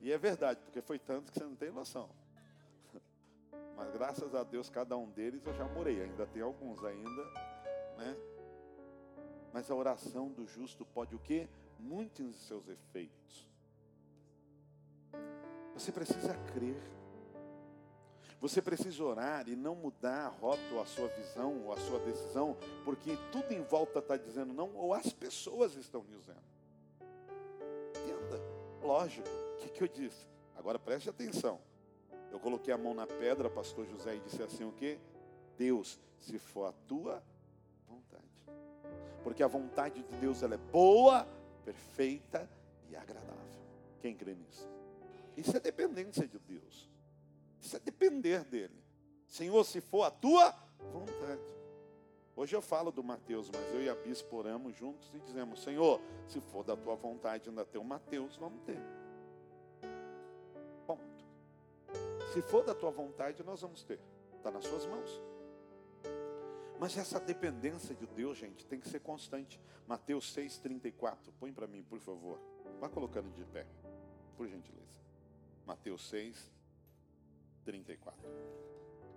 [0.01, 2.09] E é verdade, porque foi tanto que você não tem noção.
[3.75, 6.01] Mas graças a Deus, cada um deles eu já morei.
[6.01, 7.23] Ainda tem alguns ainda,
[7.97, 8.15] né?
[9.51, 11.49] Mas a oração do justo pode o quê?
[11.77, 13.49] Muitos de seus efeitos.
[15.73, 16.81] Você precisa crer.
[18.39, 21.99] Você precisa orar e não mudar a rota ou a sua visão ou a sua
[21.99, 26.39] decisão, porque tudo em volta está dizendo não, ou as pessoas estão dizendo.
[27.97, 28.41] Entenda,
[28.81, 30.27] lógico que, que eu disse?
[30.55, 31.59] Agora preste atenção.
[32.31, 34.99] Eu coloquei a mão na pedra, pastor José, e disse assim: o que?
[35.57, 37.23] Deus, se for a tua
[37.87, 38.45] vontade.
[39.23, 41.27] Porque a vontade de Deus ela é boa,
[41.65, 42.49] perfeita
[42.89, 43.39] e agradável.
[43.99, 44.67] Quem crê nisso?
[45.35, 46.89] Isso é dependência de Deus.
[47.59, 48.83] Isso é depender dele.
[49.27, 50.51] Senhor, se for a tua
[50.91, 51.59] vontade.
[52.35, 56.01] Hoje eu falo do Mateus, mas eu e a Bispo oramos juntos e dizemos: Senhor,
[56.27, 58.79] se for da tua vontade ainda ter o Mateus, vamos ter.
[62.33, 63.99] Se for da tua vontade, nós vamos ter.
[64.35, 65.21] Está nas suas mãos.
[66.79, 69.59] Mas essa dependência de Deus, gente, tem que ser constante.
[69.87, 71.17] Mateus 6,34.
[71.39, 72.39] Põe para mim, por favor.
[72.79, 73.67] Vá colocando de pé,
[74.37, 75.01] por gentileza.
[75.65, 76.51] Mateus 6,
[77.65, 78.17] 34.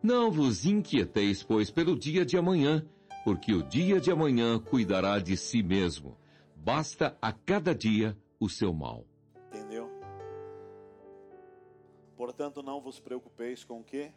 [0.02, 2.84] Não vos inquieteis, pois, pelo dia de amanhã,
[3.24, 6.18] porque o dia de amanhã cuidará de si mesmo.
[6.56, 9.04] Basta a cada dia o seu mal.
[12.16, 14.12] Portanto, não vos preocupeis com o quê?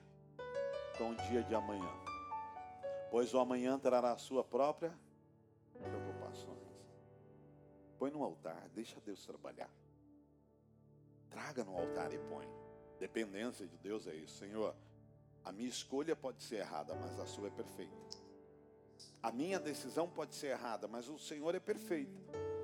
[0.98, 1.92] Com o dia de amanhã.
[3.10, 4.94] Pois o amanhã trará a sua própria
[5.82, 6.66] preocupações.
[7.98, 9.70] Põe no altar, deixa Deus trabalhar.
[11.30, 12.48] Traga no altar e põe.
[13.00, 14.76] Dependência de Deus é isso, Senhor.
[15.44, 17.94] A minha escolha pode ser errada, mas a sua é perfeita.
[19.22, 22.20] A minha decisão pode ser errada, mas o Senhor é perfeito.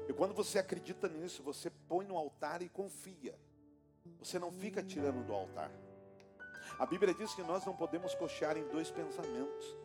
[0.08, 3.38] E quando você acredita nisso, você põe no altar e confia.
[4.20, 5.72] Você não fica tirando do altar.
[6.78, 9.76] A Bíblia diz que nós não podemos cochear em dois pensamentos.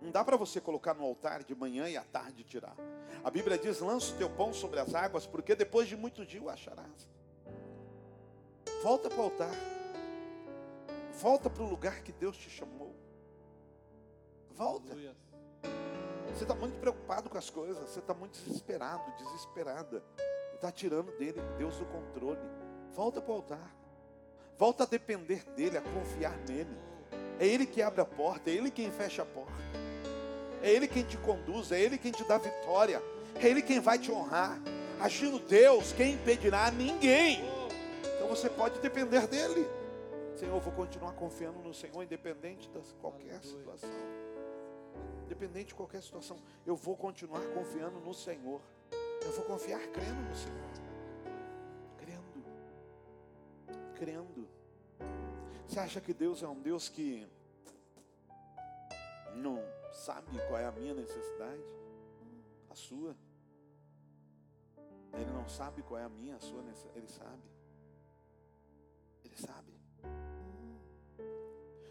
[0.00, 2.76] Não dá para você colocar no altar de manhã e à tarde tirar.
[3.24, 6.42] A Bíblia diz: lança o teu pão sobre as águas, porque depois de muito dia
[6.42, 7.08] o acharás.
[8.82, 9.54] Volta para o altar.
[11.20, 12.94] Volta para o lugar que Deus te chamou.
[14.50, 14.94] Volta.
[16.32, 17.90] Você está muito preocupado com as coisas.
[17.90, 20.04] Você está muito desesperado, desesperada.
[20.54, 22.40] Está tirando dele, Deus, do controle.
[22.96, 23.76] Volta para o altar.
[24.56, 26.74] Volta a depender dele, a confiar nele.
[27.38, 29.52] É ele que abre a porta, é ele quem fecha a porta.
[30.62, 33.02] É ele quem te conduz, é ele quem te dá vitória.
[33.34, 34.58] É ele quem vai te honrar.
[34.98, 36.70] Agindo Deus, quem impedirá?
[36.70, 37.44] Ninguém.
[38.16, 39.68] Então você pode depender dele.
[40.34, 43.90] Senhor, vou continuar confiando no Senhor, independente de qualquer situação.
[45.26, 48.62] Independente de qualquer situação, eu vou continuar confiando no Senhor.
[49.22, 50.95] Eu vou confiar crendo no Senhor.
[53.98, 54.48] Crendo.
[55.66, 57.26] Você acha que Deus é um Deus que
[59.34, 59.58] não
[59.92, 61.62] sabe qual é a minha necessidade?
[62.70, 63.16] A sua?
[65.14, 66.96] Ele não sabe qual é a minha, a sua necessidade.
[66.96, 67.42] Ele sabe.
[69.24, 69.72] Ele sabe.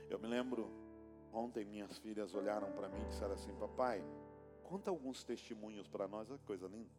[0.10, 0.72] Eu me lembro,
[1.34, 4.04] ontem minhas filhas olharam para mim e disseram assim: Papai,
[4.64, 6.90] conta alguns testemunhos para nós, olha que coisa linda.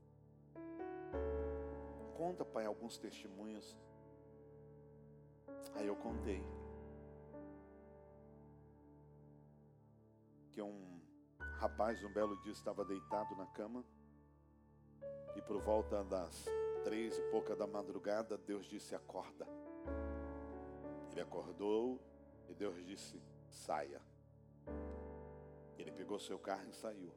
[2.17, 3.77] Conta, pai, alguns testemunhos.
[5.75, 6.43] Aí eu contei.
[10.53, 11.01] Que um
[11.59, 13.85] rapaz, um belo dia, estava deitado na cama.
[15.35, 16.47] E por volta das
[16.85, 19.47] três e pouca da madrugada, Deus disse: Acorda.
[21.11, 22.01] Ele acordou
[22.49, 24.01] e Deus disse: saia.
[25.79, 27.13] Ele pegou seu carro e saiu.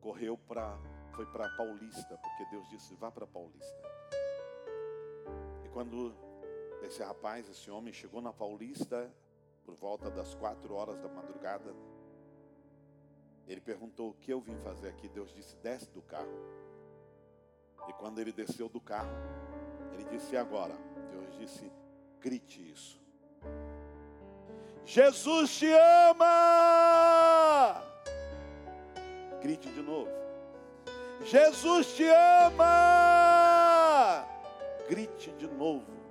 [0.00, 0.78] Correu para,
[1.14, 3.82] foi para Paulista, porque Deus disse: vá para Paulista.
[5.64, 6.14] E quando
[6.86, 9.10] esse rapaz, esse homem chegou na Paulista,
[9.64, 11.74] por volta das quatro horas da madrugada,
[13.46, 15.08] ele perguntou o que eu vim fazer aqui.
[15.08, 16.38] Deus disse: desce do carro.
[17.88, 19.14] E quando ele desceu do carro,
[19.92, 20.74] ele disse: agora?
[21.10, 21.70] Deus disse:
[22.20, 23.02] grite isso.
[24.84, 25.72] Jesus te
[26.10, 27.82] ama.
[29.40, 30.10] Grite de novo.
[31.22, 32.64] Jesus te ama.
[34.88, 36.03] Grite de novo.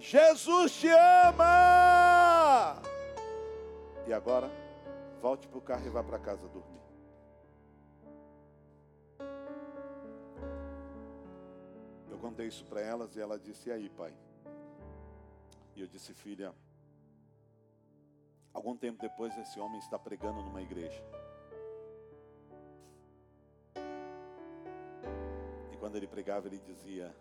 [0.00, 2.82] Jesus te ama.
[4.06, 4.50] E agora,
[5.20, 6.80] volte para o carro e vá para casa dormir.
[12.10, 14.12] Eu contei isso para elas e ela disse: E aí, pai?
[15.76, 16.52] E eu disse: Filha,
[18.52, 21.02] Algum tempo depois, esse homem está pregando numa igreja.
[25.72, 27.14] E quando ele pregava, ele dizia: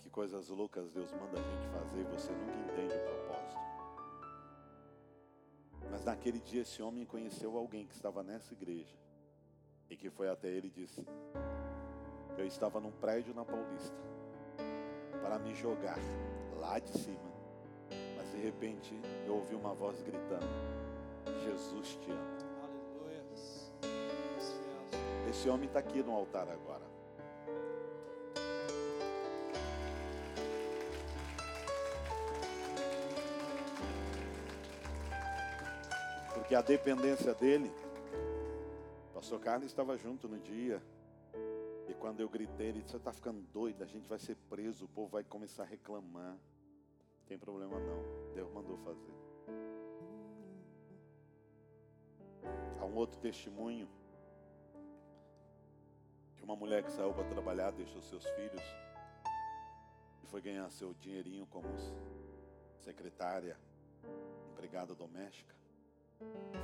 [0.00, 3.60] Que coisas loucas Deus manda a gente fazer e você nunca entende o propósito.
[5.90, 8.96] Mas naquele dia, esse homem conheceu alguém que estava nessa igreja
[9.88, 11.04] e que foi até ele e disse:
[12.38, 13.96] Eu estava num prédio na Paulista
[15.22, 15.98] para me jogar
[16.58, 17.30] lá de cima
[18.30, 20.48] de repente eu ouvi uma voz gritando:
[21.44, 22.38] Jesus te ama.
[22.62, 23.22] Aleluia.
[25.28, 26.88] Esse homem está aqui no altar agora.
[36.50, 37.70] Porque a dependência dele,
[39.10, 40.82] o pastor Carlos estava junto no dia.
[41.88, 44.86] E quando eu gritei, ele disse: Você está ficando doido, a gente vai ser preso,
[44.86, 46.36] o povo vai começar a reclamar
[47.28, 48.34] tem problema não.
[48.34, 49.14] Deus mandou fazer.
[52.80, 53.88] Há um outro testemunho
[56.34, 58.64] de uma mulher que saiu para trabalhar, deixou seus filhos
[60.24, 61.68] e foi ganhar seu dinheirinho como
[62.80, 63.56] secretária,
[64.50, 65.59] empregada doméstica,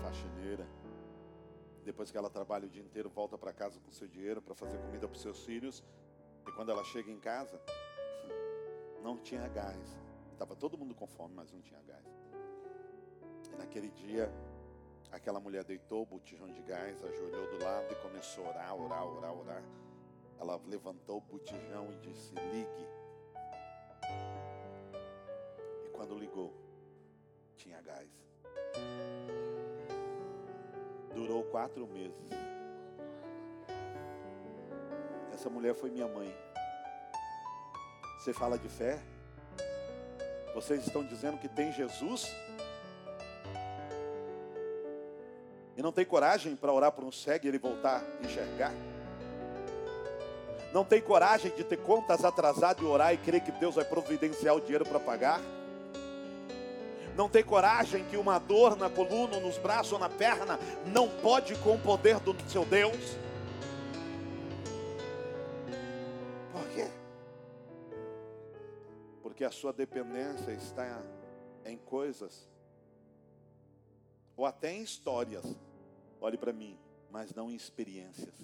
[0.03, 0.67] faxineira.
[1.85, 4.79] Depois que ela trabalha o dia inteiro, volta para casa com seu dinheiro para fazer
[4.79, 5.85] comida para seus filhos.
[6.47, 7.61] E quando ela chega em casa,
[9.03, 9.99] não tinha gás.
[10.33, 12.07] Estava todo mundo com fome, mas não tinha gás.
[13.53, 14.31] E naquele dia,
[15.13, 19.07] Aquela mulher deitou o botijão de gás, ajoelhou do lado e começou a orar, orar,
[19.07, 19.65] orar, orar.
[20.39, 22.87] Ela levantou o botijão e disse: Ligue.
[25.85, 26.53] E quando ligou,
[27.57, 28.26] tinha gás.
[31.17, 32.13] Durou quatro meses.
[35.33, 36.31] Essa mulher foi minha mãe.
[38.19, 38.99] Você fala de fé?
[40.55, 42.31] Vocês estão dizendo que tem Jesus?
[45.75, 48.73] E não tem coragem para orar por um cego e ele voltar a enxergar?
[50.71, 54.55] Não tem coragem de ter contas atrasadas e orar e crer que Deus vai providenciar
[54.55, 55.41] o dinheiro para pagar?
[57.17, 61.55] Não tem coragem que uma dor na coluna, nos braços ou na perna não pode
[61.57, 63.17] com o poder do seu Deus?
[69.37, 71.05] porque a sua dependência está
[71.67, 72.49] em coisas,
[74.35, 75.45] ou até em histórias,
[76.19, 76.79] olhe para mim,
[77.11, 78.35] mas não em experiências.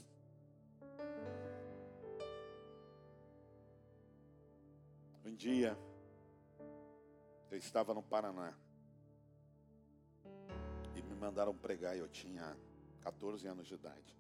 [5.25, 5.79] Um dia,
[7.53, 8.55] eu estava no Paraná,
[10.97, 12.57] e me mandaram pregar, eu tinha
[13.03, 14.19] 14 anos de idade.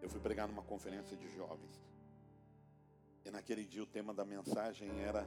[0.00, 1.84] Eu fui pregar numa conferência de jovens.
[3.22, 5.26] E naquele dia o tema da mensagem era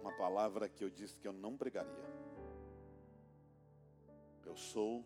[0.00, 2.08] uma palavra que eu disse que eu não pregaria.
[4.46, 5.04] Eu sou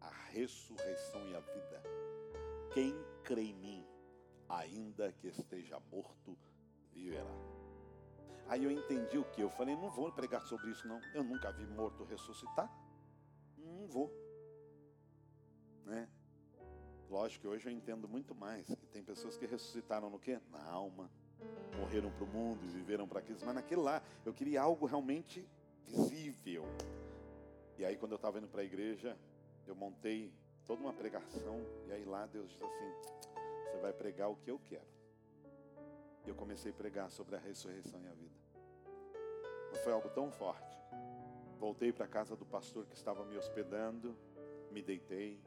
[0.00, 1.82] a ressurreição e a vida.
[2.74, 3.86] Quem crê em mim,
[4.48, 6.36] ainda que esteja morto,
[6.92, 7.59] viverá.
[8.50, 9.40] Aí eu entendi o que?
[9.40, 11.00] Eu falei, não vou pregar sobre isso não.
[11.14, 12.68] Eu nunca vi morto ressuscitar.
[13.56, 14.12] Não vou.
[15.86, 16.08] Né?
[17.08, 18.66] Lógico que hoje eu entendo muito mais.
[18.66, 20.40] Que tem pessoas que ressuscitaram no quê?
[20.50, 21.08] Na alma
[21.78, 25.46] morreram para o mundo e viveram para Cristo, mas naquele lá eu queria algo realmente
[25.86, 26.64] visível.
[27.78, 29.16] E aí quando eu estava indo para a igreja,
[29.64, 30.32] eu montei
[30.66, 32.92] toda uma pregação, e aí lá Deus disse assim:
[33.64, 34.90] você vai pregar o que eu quero.
[36.26, 38.39] E eu comecei a pregar sobre a ressurreição e a vida.
[39.78, 40.78] Foi algo tão forte.
[41.58, 44.16] Voltei para a casa do pastor que estava me hospedando,
[44.70, 45.40] me deitei.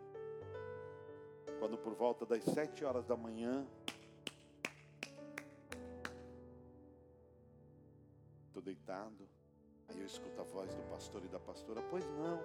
[1.59, 3.65] Quando por volta das sete horas da manhã,
[8.63, 9.29] deitado.
[9.89, 12.39] Aí eu escuto a voz do pastor e da pastora: Pois não.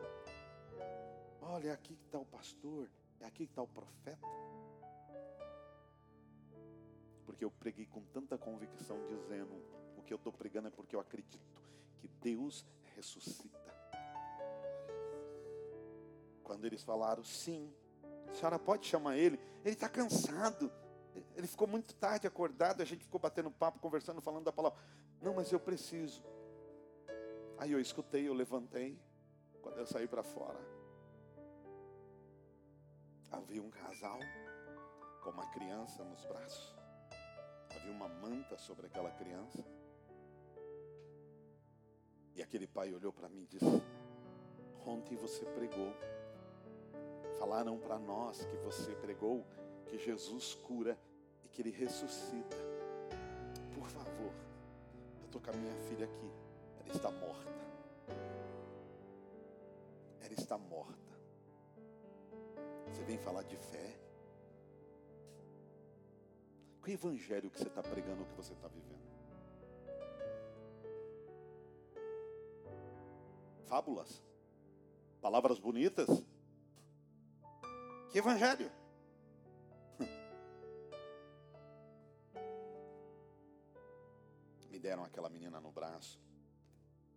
[1.41, 4.27] Olha, é aqui que está o pastor, é aqui que está o profeta.
[7.25, 9.55] Porque eu preguei com tanta convicção, dizendo:
[9.97, 11.39] O que eu estou pregando é porque eu acredito
[11.99, 12.65] que Deus
[12.97, 13.59] ressuscita.
[16.43, 17.73] Quando eles falaram, sim,
[18.29, 20.73] a senhora pode chamar ele, ele está cansado.
[21.35, 24.79] Ele ficou muito tarde acordado, a gente ficou batendo papo, conversando, falando da palavra.
[25.21, 26.25] Não, mas eu preciso.
[27.59, 28.99] Aí eu escutei, eu levantei.
[29.61, 30.59] Quando eu saí para fora,
[33.31, 34.19] havia um casal
[35.23, 36.75] com uma criança nos braços.
[37.75, 39.65] Havia uma manta sobre aquela criança.
[42.39, 43.83] E aquele pai olhou para mim e disse:
[44.87, 45.93] Ontem você pregou.
[47.37, 49.45] Falaram para nós que você pregou
[49.87, 50.97] que Jesus cura
[51.43, 52.57] e que ele ressuscita.
[53.75, 54.33] Por favor,
[55.25, 56.31] estou com a minha filha aqui.
[56.79, 57.53] Ela está morta.
[60.21, 61.19] Ela está morta.
[62.87, 63.99] Você vem falar de fé?
[66.85, 69.08] Que evangelho que você está pregando, o que você está vivendo?
[73.69, 74.23] Fábulas?
[75.21, 76.09] Palavras bonitas?
[78.11, 78.71] Que evangelho?
[84.79, 86.21] me deram aquela menina no braço,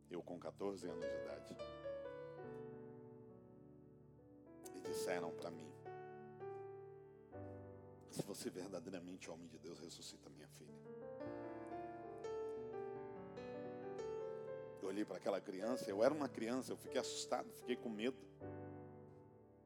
[0.09, 1.55] eu com 14 anos de idade,
[4.73, 5.71] e disseram para mim:
[8.09, 10.73] Se você verdadeiramente é homem de Deus, ressuscita minha filha.
[14.81, 18.17] Eu olhei para aquela criança, eu era uma criança, eu fiquei assustado, fiquei com medo.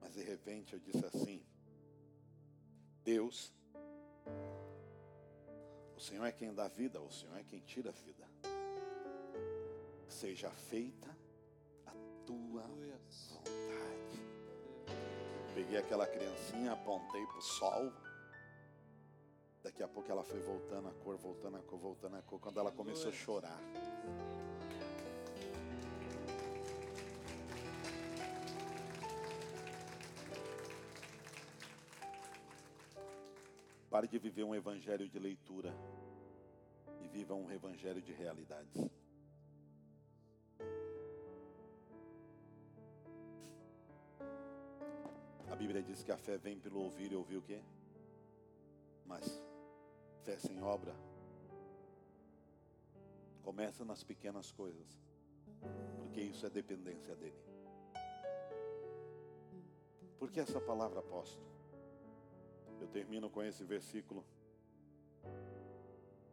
[0.01, 1.41] Mas de repente eu disse assim:
[3.03, 3.53] Deus
[5.95, 8.27] o Senhor é quem dá vida, o Senhor é quem tira a vida.
[10.07, 11.09] Seja feita
[11.85, 11.91] a
[12.25, 14.19] tua vontade.
[15.53, 17.93] Peguei aquela criancinha, apontei para o sol.
[19.63, 22.39] Daqui a pouco ela foi voltando a cor, voltando a cor, voltando a cor.
[22.39, 23.59] Quando ela começou a chorar.
[33.95, 35.73] Pare de viver um evangelho de leitura
[37.01, 38.89] e viva um evangelho de realidades.
[45.55, 47.63] Bíblia diz que a fé vem pelo ouvir e ouvir o quê?
[49.05, 49.41] Mas
[50.23, 50.93] fé sem obra
[53.43, 54.99] começa nas pequenas coisas,
[55.95, 57.41] porque isso é dependência dele.
[60.19, 61.54] Por que essa palavra apóstolo?
[62.85, 64.23] Eu termino com esse versículo.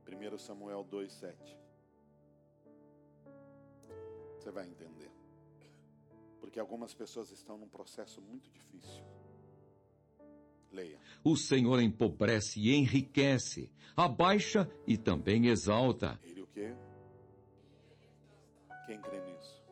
[0.07, 1.57] 1 Samuel 2,7.
[4.37, 5.11] Você vai entender.
[6.41, 9.03] Porque algumas pessoas estão num processo muito difícil.
[10.71, 11.01] Leia.
[11.25, 16.21] O Senhor empobrece e enriquece, abaixa e também exalta.
[16.23, 16.75] Ele o quê?
[18.85, 19.65] Quem crê nisso?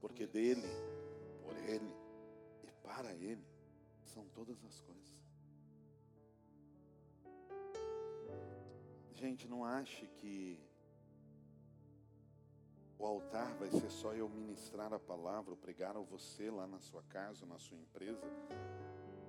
[0.00, 0.66] Porque dele,
[1.42, 1.92] por ele
[2.64, 3.45] e para ele
[4.16, 5.14] são todas as coisas.
[9.12, 10.58] Gente, não ache que
[12.98, 16.80] o altar vai ser só eu ministrar a palavra, ou pregar a você lá na
[16.80, 18.26] sua casa, na sua empresa.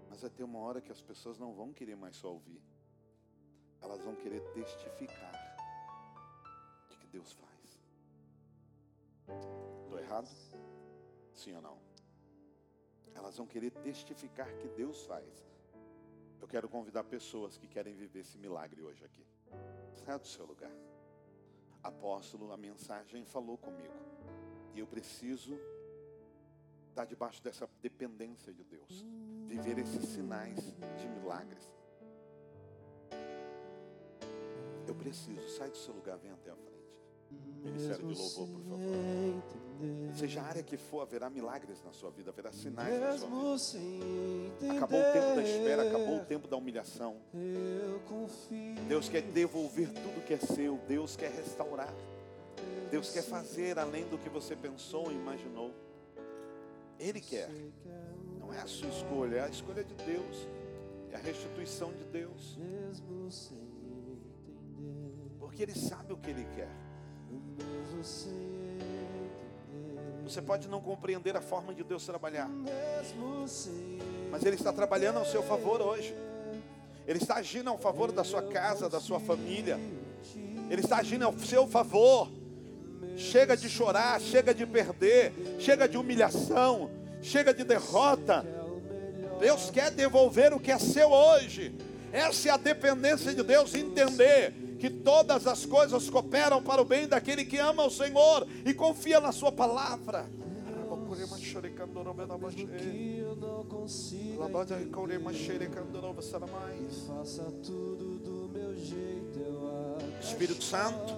[0.09, 2.61] Mas vai ter uma hora que as pessoas não vão querer mais só ouvir.
[3.81, 5.35] Elas vão querer testificar
[6.89, 7.81] de que Deus faz.
[9.83, 10.29] Estou errado?
[11.33, 11.86] Sim ou não?
[13.17, 15.45] Elas vão querer testificar que Deus faz.
[16.39, 19.25] Eu quero convidar pessoas que querem viver esse milagre hoje aqui.
[19.95, 20.71] Saia do seu lugar.
[21.81, 23.95] Apóstolo, a mensagem falou comigo.
[24.75, 25.59] E eu preciso
[26.89, 29.03] estar debaixo dessa dependência de Deus.
[29.47, 31.73] Viver esses sinais de milagres.
[34.87, 35.47] Eu preciso.
[35.49, 36.76] Sai do seu lugar, vem até a frente.
[37.63, 39.57] Ministério de louvor, por favor.
[40.15, 44.73] Seja a área que for, haverá milagres na sua vida, haverá sinais na sua vida.
[44.75, 47.17] Acabou o tempo da espera, acabou o tempo da humilhação.
[48.87, 51.93] Deus quer devolver tudo que é seu, Deus quer restaurar.
[52.89, 55.71] Deus quer fazer além do que você pensou e imaginou.
[56.99, 57.49] Ele quer.
[58.39, 60.47] Não é a sua escolha, é a escolha de Deus.
[61.11, 62.57] É a restituição de Deus.
[65.37, 66.86] Porque Ele sabe o que Ele quer.
[70.23, 72.49] Você pode não compreender a forma de Deus trabalhar,
[74.29, 76.13] mas Ele está trabalhando ao seu favor hoje.
[77.07, 79.79] Ele está agindo ao favor da sua casa, da sua família.
[80.69, 82.29] Ele está agindo ao seu favor.
[83.15, 88.45] Chega de chorar, chega de perder, chega de humilhação, chega de derrota.
[89.39, 91.73] Deus quer devolver o que é seu hoje.
[92.11, 97.07] Essa é a dependência de Deus, entender que todas as coisas cooperam para o bem
[97.07, 100.25] daquele que ama o Senhor e confia na Sua palavra.
[110.21, 111.15] Espírito Santo,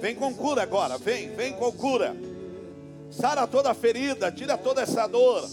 [0.00, 2.14] vem com cura agora, vem, vem com cura.
[3.10, 5.48] Sara toda ferida, tira toda essa dor,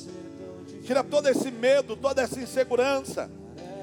[0.86, 3.30] tira todo esse medo, toda essa insegurança.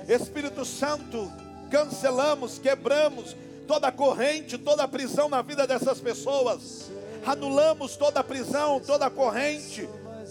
[0.08, 1.30] Espírito Santo,
[1.70, 3.36] cancelamos, quebramos
[3.66, 6.90] toda corrente, toda prisão na vida dessas pessoas.
[7.24, 9.88] Anulamos toda prisão, toda corrente,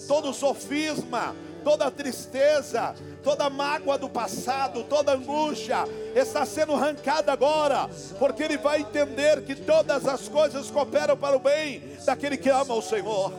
[0.08, 5.84] todo sofisma, toda tristeza, toda mágoa do passado, toda angústia
[6.16, 11.40] está sendo arrancada agora, porque ele vai entender que todas as coisas cooperam para o
[11.40, 13.34] bem daquele que ama o Senhor.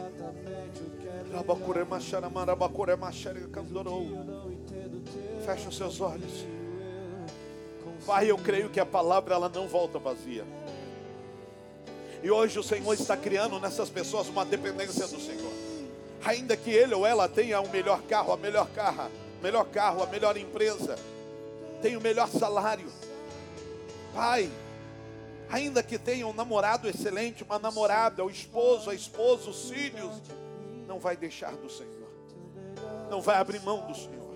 [5.45, 6.56] Fecha os seus olhos.
[8.07, 10.45] Pai, eu creio que a palavra ela não volta vazia.
[12.23, 15.53] E hoje o Senhor está criando nessas pessoas uma dependência do Senhor.
[16.25, 19.11] Ainda que ele ou ela tenha o melhor carro, a melhor carro,
[19.43, 20.97] melhor carro, a melhor empresa,
[21.83, 22.87] tenha o melhor salário.
[24.15, 24.51] Pai,
[25.51, 30.23] ainda que tenha um namorado excelente, uma namorada, o esposo, a esposa, os filhos,
[30.87, 32.09] não vai deixar do Senhor.
[33.11, 34.35] Não vai abrir mão do Senhor.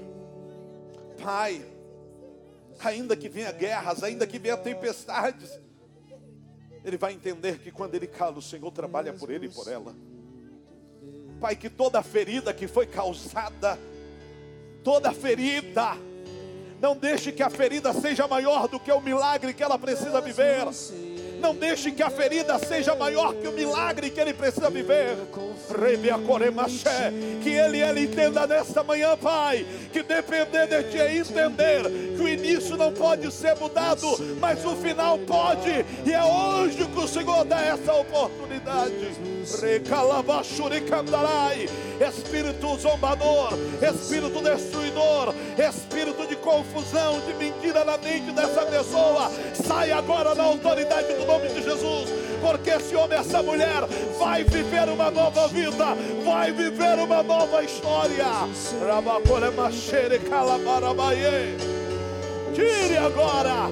[1.23, 1.65] Pai,
[2.89, 5.59] ainda que venha guerras, ainda que venha tempestades,
[6.85, 9.95] ele vai entender que quando ele cala, o Senhor trabalha por ele e por ela.
[11.41, 13.79] Pai, que toda ferida que foi causada,
[14.83, 15.97] toda ferida,
[16.81, 20.67] não deixe que a ferida seja maior do que o milagre que ela precisa viver.
[21.41, 25.17] Não deixe que a ferida seja maior que o milagre que ele precisa viver.
[27.43, 31.83] Que ele, ele entenda nesta manhã, Pai, que depender de Ti é entender
[32.17, 34.07] que o início não pode ser mudado,
[34.39, 39.11] mas o final pode, e é hoje que o Senhor dá essa oportunidade.
[42.01, 50.35] Espírito zombador, espírito destruidor, espírito de confusão, de mentira na mente dessa pessoa, sai agora
[50.35, 52.09] na autoridade do nome de Jesus
[52.41, 53.87] porque esse homem, essa mulher
[54.19, 55.95] vai viver uma nova vida,
[56.25, 58.25] vai viver uma nova história.
[62.55, 63.71] Tire agora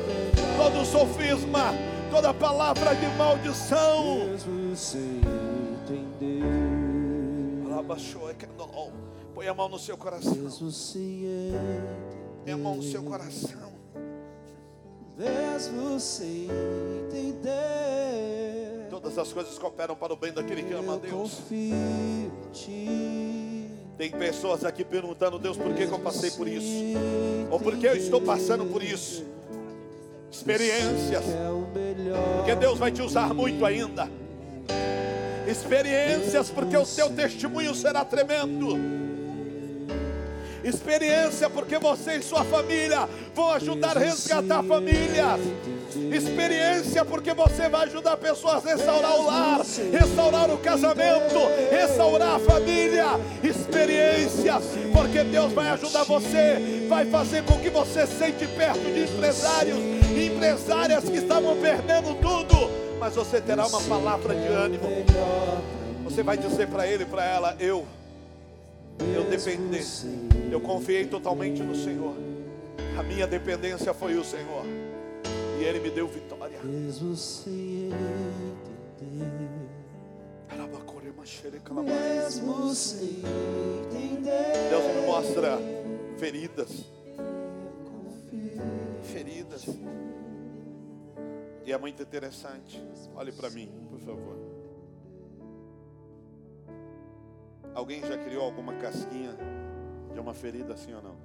[0.56, 1.74] todo sofisma,
[2.10, 4.28] toda palavra de maldição.
[9.34, 10.34] Põe a mão no seu coração.
[12.48, 13.74] Põe a mão no seu coração.
[15.92, 16.48] você
[17.04, 18.86] entender.
[18.88, 21.42] Todas as coisas cooperam para o bem daquele que ama a Deus.
[23.98, 26.96] Tem pessoas aqui perguntando, Deus, por que, que eu passei por isso?
[27.50, 29.26] Ou por que eu estou passando por isso?
[30.32, 31.24] Experiências.
[32.38, 34.08] Porque Deus vai te usar muito ainda.
[35.46, 39.17] Experiências, porque o teu testemunho será tremendo
[40.64, 45.40] experiência, porque você e sua família vão ajudar a resgatar famílias.
[46.12, 49.60] Experiência, porque você vai ajudar pessoas a restaurar o lar,
[49.92, 51.38] restaurar o casamento,
[51.70, 53.06] restaurar a família.
[53.42, 59.78] Experiências, porque Deus vai ajudar você, vai fazer com que você sente perto de empresários,
[60.16, 64.88] empresárias que estavam perdendo tudo, mas você terá uma palavra de ânimo.
[66.04, 67.86] Você vai dizer para ele, para ela: Eu
[69.14, 69.80] eu dependi,
[70.50, 72.16] eu confiei totalmente no Senhor.
[72.98, 74.64] A minha dependência foi o Senhor.
[75.60, 76.60] E Ele me deu vitória.
[76.62, 77.90] Mesmo sem
[79.00, 79.48] entender.
[81.84, 83.22] Mesmo sem
[83.86, 84.68] entender.
[84.70, 85.58] Deus me mostra
[86.18, 86.84] feridas.
[89.02, 89.64] Feridas.
[91.64, 92.82] E é muito interessante.
[93.14, 94.47] Olhe para mim, por favor.
[97.74, 99.36] Alguém já criou alguma casquinha
[100.12, 101.16] de uma ferida assim ou não?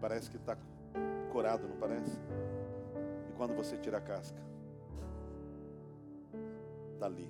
[0.00, 0.56] Parece que está
[1.32, 2.18] curado, não parece?
[3.28, 4.40] E quando você tira a casca,
[6.92, 7.28] está ali.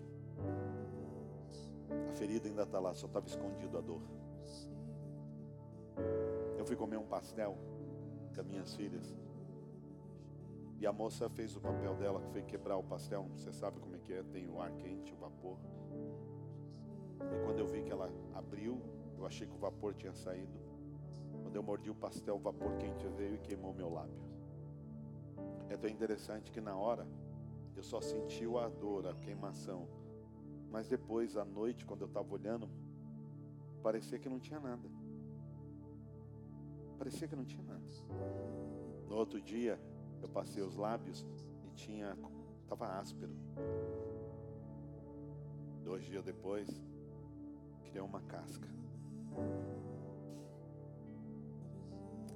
[2.11, 4.01] A ferida ainda está lá, só estava escondido a dor.
[6.59, 7.57] Eu fui comer um pastel
[8.35, 9.15] com as minhas filhas.
[10.79, 13.29] E a moça fez o papel dela, que foi quebrar o pastel.
[13.37, 14.23] Você sabe como é que é?
[14.23, 15.57] Tem o ar quente, o vapor.
[17.33, 18.81] E quando eu vi que ela abriu,
[19.17, 20.59] eu achei que o vapor tinha saído.
[21.43, 24.23] Quando eu mordi o pastel, o vapor quente veio e queimou meu lábio.
[25.69, 27.07] É tão interessante que na hora
[27.77, 29.89] eu só senti a dor, a queimação.
[30.71, 32.69] Mas depois, à noite, quando eu estava olhando,
[33.83, 34.89] parecia que não tinha nada.
[36.99, 37.85] Parecia que não tinha nada.
[39.09, 39.79] No outro dia,
[40.23, 41.27] eu passei os lábios
[41.65, 42.17] e tinha,
[42.63, 43.33] estava áspero.
[45.83, 46.69] Dois dias depois,
[47.95, 48.69] criou uma casca.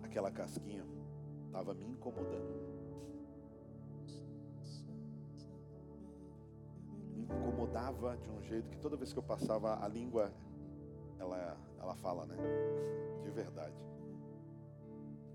[0.04, 0.86] Aquela casquinha
[1.46, 2.54] estava me incomodando.
[7.12, 10.32] Me incomodava de um jeito que toda vez que eu passava a língua,
[11.18, 12.36] ela, ela fala, né?
[13.24, 13.74] De verdade.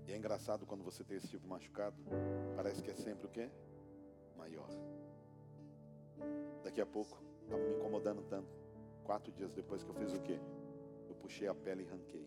[0.06, 1.96] E é engraçado quando você tem esse tipo machucado,
[2.56, 3.50] parece que é sempre o quê?
[4.38, 4.70] Maior.
[6.62, 8.63] Daqui a pouco, estava me incomodando tanto
[9.04, 10.40] Quatro dias depois que eu fiz o quê?
[11.08, 12.26] Eu puxei a pele e ranquei.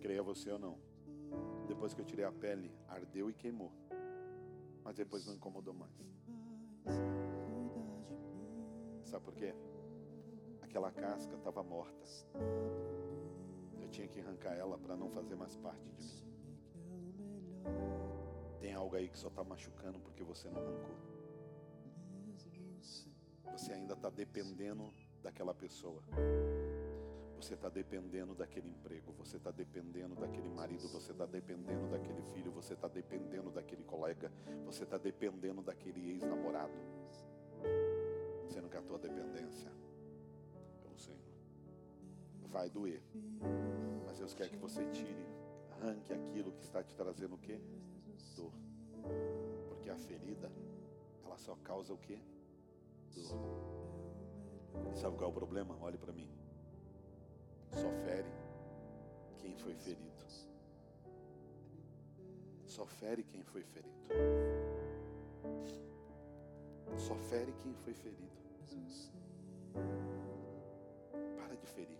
[0.00, 0.78] Creia você ou não.
[1.66, 3.72] Depois que eu tirei a pele, ardeu e queimou.
[4.84, 5.92] Mas depois não incomodou mais.
[9.04, 9.54] Sabe por quê?
[10.60, 12.06] Aquela casca estava morta.
[13.80, 16.22] Eu tinha que arrancar ela para não fazer mais parte de mim.
[18.60, 21.11] Tem algo aí que só está machucando porque você não arrancou.
[23.52, 24.92] Você ainda está dependendo
[25.22, 26.02] daquela pessoa.
[27.36, 32.52] Você está dependendo daquele emprego, você está dependendo daquele marido, você está dependendo daquele filho,
[32.52, 34.32] você está dependendo daquele colega,
[34.64, 36.72] você está dependendo daquele ex-namorado.
[38.48, 39.72] Sendo que a tua dependência
[40.84, 41.18] é o Senhor.
[42.48, 43.02] Vai doer.
[44.06, 45.26] Mas Deus quer que você tire,
[45.72, 47.60] arranque aquilo que está te trazendo o quê?
[48.36, 48.52] Dor.
[49.68, 50.50] Porque a ferida,
[51.24, 52.20] ela só causa o quê?
[54.94, 55.76] Sabe qual é o problema?
[55.80, 56.28] Olhe para mim.
[57.72, 58.30] Só fere
[59.38, 60.12] quem foi ferido.
[62.66, 63.92] Só fere quem foi ferido.
[66.96, 68.32] Só fere quem foi ferido.
[71.36, 71.98] Para de ferir.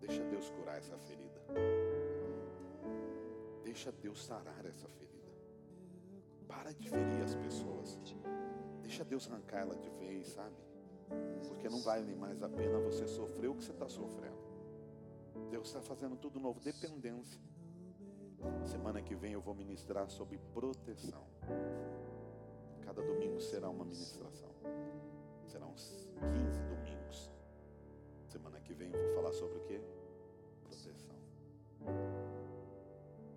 [0.00, 1.40] Deixa Deus curar essa ferida.
[3.64, 5.32] Deixa Deus sarar essa ferida.
[6.46, 7.98] Para de ferir as pessoas.
[8.88, 10.56] Deixa Deus arrancar ela de vez, sabe?
[11.46, 14.38] Porque não vale mais a pena você sofrer o que você está sofrendo.
[15.50, 16.58] Deus está fazendo tudo novo.
[16.60, 17.38] Dependência.
[18.64, 21.22] Semana que vem eu vou ministrar sobre proteção.
[22.80, 24.48] Cada domingo será uma ministração.
[25.44, 27.30] Serão uns 15 domingos.
[28.26, 29.82] Semana que vem eu vou falar sobre o que?
[30.62, 31.16] Proteção.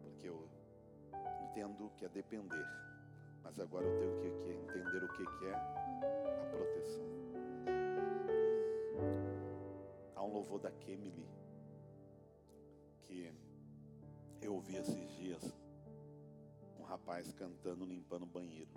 [0.02, 0.48] Porque eu
[1.44, 2.91] entendo que é depender.
[3.44, 7.04] Mas agora eu tenho que, que entender o que, que é a proteção.
[10.16, 11.28] Há um louvor da Kemily
[13.02, 13.34] que
[14.42, 15.44] eu ouvi esses dias
[16.80, 18.70] um rapaz cantando limpando o banheiro.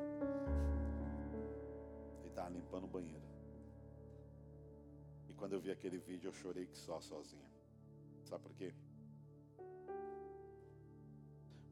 [2.20, 3.24] Ele estava limpando o banheiro.
[5.28, 7.48] E quando eu vi aquele vídeo eu chorei que só sozinho.
[8.24, 8.74] Sabe por quê?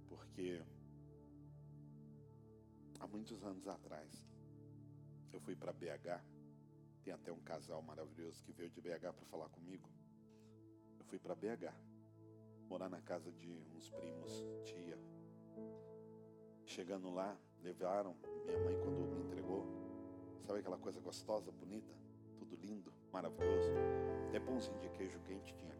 [0.09, 0.63] Porque
[3.03, 4.25] há muitos anos atrás
[5.33, 6.23] eu fui para BH.
[7.03, 9.91] Tem até um casal maravilhoso que veio de BH para falar comigo.
[10.99, 11.75] Eu fui para BH
[12.69, 14.97] morar na casa de uns primos, tia.
[16.65, 19.67] Chegando lá, levaram minha mãe quando me entregou.
[20.47, 21.93] Sabe aquela coisa gostosa, bonita?
[22.39, 23.71] Tudo lindo, maravilhoso.
[24.29, 25.75] Até pãozinho de queijo quente tinha,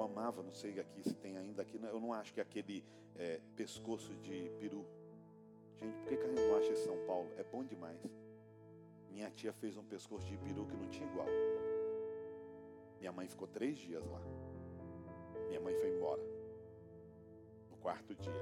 [0.00, 2.82] Eu amava, não sei aqui se tem ainda aqui, eu não acho que é aquele
[3.16, 4.86] é, pescoço de peru.
[5.78, 7.30] Gente, por que, que não acha em São Paulo?
[7.36, 8.00] É bom demais.
[9.10, 11.26] Minha tia fez um pescoço de peru que não tinha igual.
[12.98, 14.20] Minha mãe ficou três dias lá.
[15.48, 16.22] Minha mãe foi embora.
[17.70, 18.32] No quarto dia.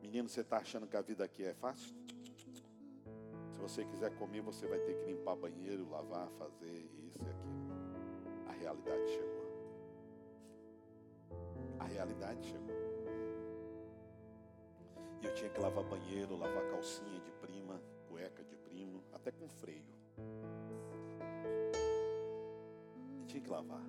[0.00, 1.94] Menino, você está achando que a vida aqui é fácil?
[3.52, 8.48] Se você quiser comer, você vai ter que limpar banheiro, lavar, fazer isso e aquilo.
[8.48, 9.47] A realidade chegou.
[11.78, 12.76] A realidade chegou.
[15.20, 19.48] E eu tinha que lavar banheiro, lavar calcinha de prima, cueca de primo, até com
[19.48, 19.98] freio.
[23.28, 23.84] tinha que lavar.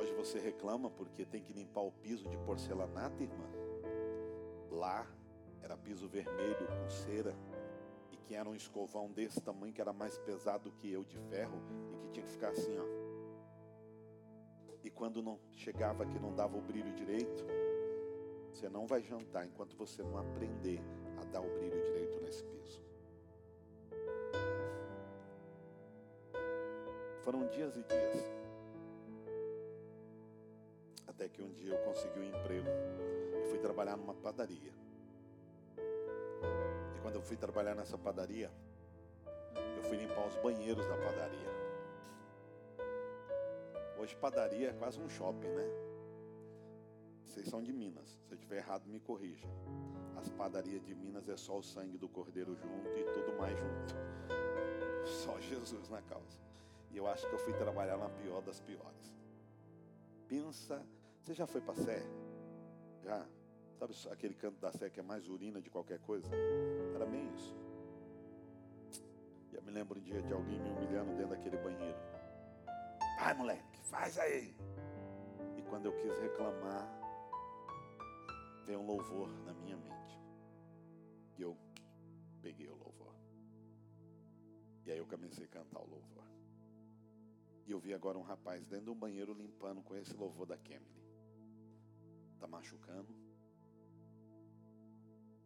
[0.00, 3.46] Hoje você reclama porque tem que limpar o piso de porcelanato, irmã.
[4.70, 5.06] Lá
[5.62, 7.34] era piso vermelho com cera
[8.10, 11.60] e que era um escovão desse tamanho que era mais pesado que eu de ferro
[11.94, 13.01] e que tinha que ficar assim, ó.
[14.84, 17.44] E quando não chegava que não dava o brilho direito,
[18.52, 20.80] você não vai jantar enquanto você não aprender
[21.20, 22.82] a dar o brilho direito nesse piso.
[27.22, 28.32] Foram dias e dias.
[31.06, 32.68] Até que um dia eu consegui um emprego
[33.40, 34.72] e fui trabalhar numa padaria.
[36.96, 38.50] E quando eu fui trabalhar nessa padaria,
[39.76, 41.61] eu fui limpar os banheiros da padaria.
[44.02, 45.64] Hoje padaria é quase um shopping, né?
[47.24, 48.18] Vocês são de Minas.
[48.26, 49.46] Se eu estiver errado, me corrija.
[50.16, 53.94] As padarias de Minas é só o sangue do cordeiro junto e tudo mais junto.
[55.06, 56.40] Só Jesus na causa.
[56.90, 59.16] E eu acho que eu fui trabalhar na pior das piores.
[60.26, 60.84] Pensa,
[61.22, 62.02] você já foi para Sé?
[63.04, 63.24] Já?
[63.78, 66.28] Sabe aquele canto da Sé que é mais urina de qualquer coisa?
[66.92, 67.56] Era bem isso.
[69.52, 71.98] Eu me lembro um dia de alguém me humilhando dentro daquele banheiro.
[73.18, 74.56] Vai, moleque, faz aí.
[75.58, 76.88] E quando eu quis reclamar,
[78.64, 80.18] veio um louvor na minha mente.
[81.36, 81.56] E eu
[82.40, 83.14] peguei o louvor.
[84.86, 86.24] E aí eu comecei a cantar o louvor.
[87.66, 90.56] E eu vi agora um rapaz dentro de um banheiro limpando com esse louvor da
[90.56, 91.02] Kemily.
[92.34, 93.14] Está machucando,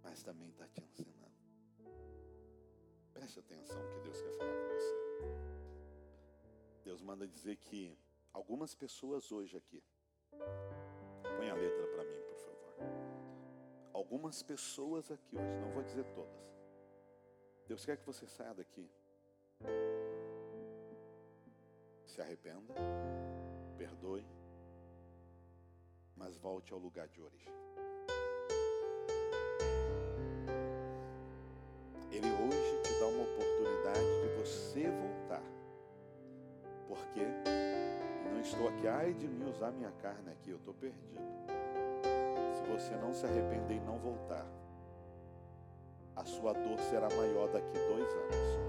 [0.03, 1.37] mas também está te ensinando.
[3.13, 4.97] Preste atenção que Deus quer falar com você.
[6.85, 7.99] Deus manda dizer que
[8.37, 9.83] algumas pessoas hoje aqui,
[11.37, 12.75] põe a letra para mim, por favor.
[13.95, 16.47] Algumas pessoas aqui hoje, não vou dizer todas.
[17.67, 18.89] Deus quer que você saia daqui
[22.05, 22.75] se arrependa,
[23.77, 24.25] perdoe,
[26.15, 27.53] mas volte ao lugar de origem.
[32.11, 35.43] Ele hoje te dá uma oportunidade de você voltar.
[36.87, 37.56] Porque
[38.47, 41.21] estou aqui, ai de mim usar minha carne aqui, eu estou perdido.
[42.55, 44.47] Se você não se arrepender e não voltar,
[46.15, 48.67] a sua dor será maior daqui dois anos.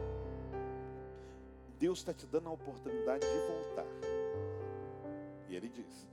[1.79, 3.85] Deus está te dando a oportunidade de voltar.
[5.47, 6.07] E Ele diz: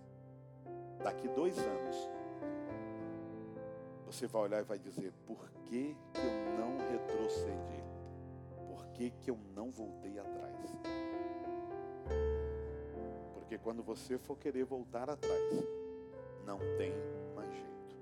[1.02, 2.10] daqui dois anos,
[4.06, 7.82] você vai olhar e vai dizer: por que, que eu não retrocedi?
[8.68, 11.03] Por que, que eu não voltei atrás?
[13.54, 15.40] Porque quando você for querer voltar atrás,
[16.44, 16.92] não tem
[17.36, 17.96] mais jeito.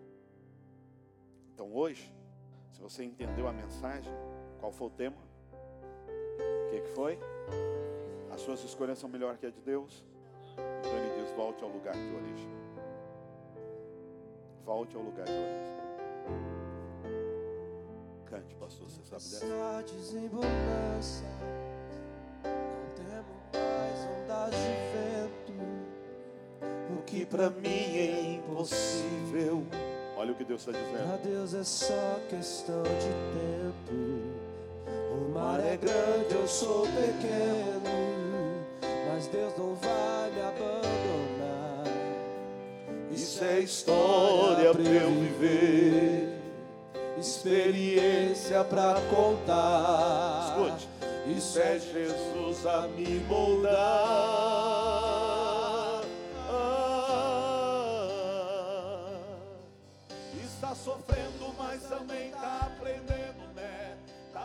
[1.52, 2.10] Então hoje,
[2.72, 4.10] se você entendeu a mensagem,
[4.58, 5.16] qual foi o tema?
[5.52, 7.18] O que, que foi?
[8.30, 10.02] As suas escolhas são melhor que a de Deus.
[10.52, 12.50] Então ele diz volte ao lugar de origem.
[14.64, 15.82] Volte ao lugar de origem.
[18.24, 19.46] Cante, pastor, você sabe dessa?
[27.32, 29.64] Pra mim é impossível,
[30.18, 31.22] Olha o que Deus está dizendo.
[31.24, 33.94] Deus é só questão de tempo.
[35.10, 37.80] O mar é grande, eu sou pequeno,
[39.08, 41.84] mas Deus não vai me abandonar.
[43.10, 46.38] Isso é história pra eu viver,
[47.18, 50.54] experiência pra contar.
[50.58, 50.88] Escute.
[51.34, 54.41] Isso é Jesus a me moldar.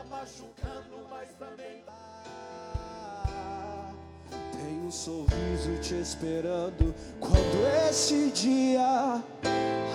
[0.10, 1.84] Machucando, mas também.
[4.52, 9.24] Tem um sorriso te esperando quando esse dia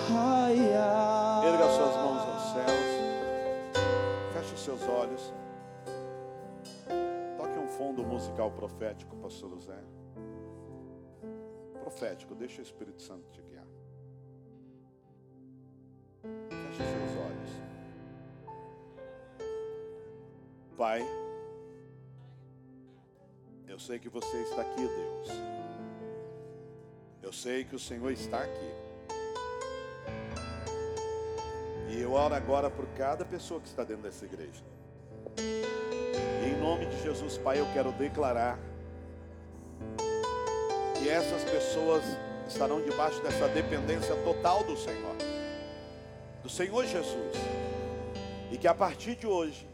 [0.09, 1.45] raiar.
[1.45, 2.93] Erga suas mãos aos céus.
[4.33, 5.33] Feche os seus olhos.
[7.37, 9.83] Toque um fundo musical profético, pastor José.
[11.81, 13.67] Profético, deixa o Espírito Santo te guiar.
[20.83, 21.01] Pai,
[23.69, 25.29] eu sei que você está aqui, Deus.
[27.21, 28.71] Eu sei que o Senhor está aqui.
[31.89, 34.61] E eu oro agora por cada pessoa que está dentro dessa igreja.
[35.37, 38.59] E em nome de Jesus, Pai, eu quero declarar
[40.99, 42.03] que essas pessoas
[42.45, 45.15] estarão debaixo dessa dependência total do Senhor,
[46.43, 47.37] do Senhor Jesus.
[48.51, 49.71] E que a partir de hoje,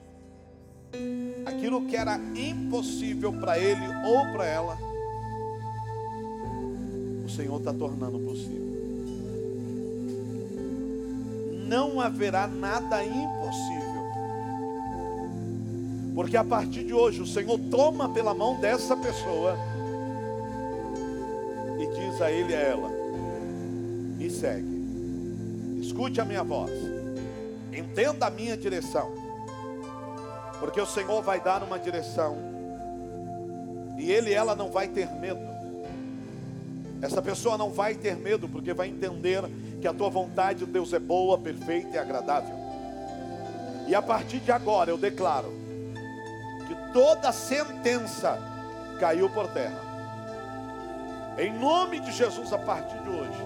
[1.45, 4.77] aquilo que era impossível para ele ou para ela,
[7.25, 8.69] o Senhor está tornando possível.
[11.67, 13.89] Não haverá nada impossível.
[16.15, 19.57] Porque a partir de hoje o Senhor toma pela mão dessa pessoa
[21.79, 22.89] e diz a ele e a ela:
[24.17, 26.71] me segue, escute a minha voz,
[27.71, 29.18] entenda a minha direção,
[30.59, 32.37] porque o Senhor vai dar uma direção
[33.97, 35.41] e ele e ela não vai ter medo.
[37.01, 39.41] Essa pessoa não vai ter medo, porque vai entender
[39.81, 42.55] que a tua vontade, Deus, é boa, perfeita e agradável.
[43.87, 45.51] E a partir de agora eu declaro
[46.67, 48.37] que toda sentença
[48.99, 49.81] caiu por terra.
[51.37, 53.39] Em nome de Jesus, a partir de hoje,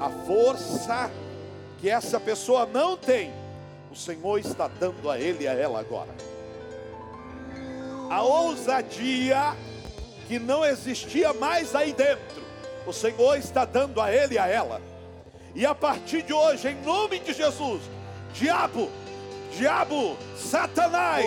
[0.00, 1.10] a força
[1.78, 3.30] que essa pessoa não tem,
[3.96, 6.14] o Senhor está dando a ele e a ela agora.
[8.10, 9.56] A ousadia
[10.28, 12.42] que não existia mais aí dentro,
[12.86, 14.82] o Senhor está dando a ele e a ela.
[15.54, 17.80] E a partir de hoje, em nome de Jesus,
[18.34, 18.90] diabo,
[19.56, 21.24] diabo, Satanás,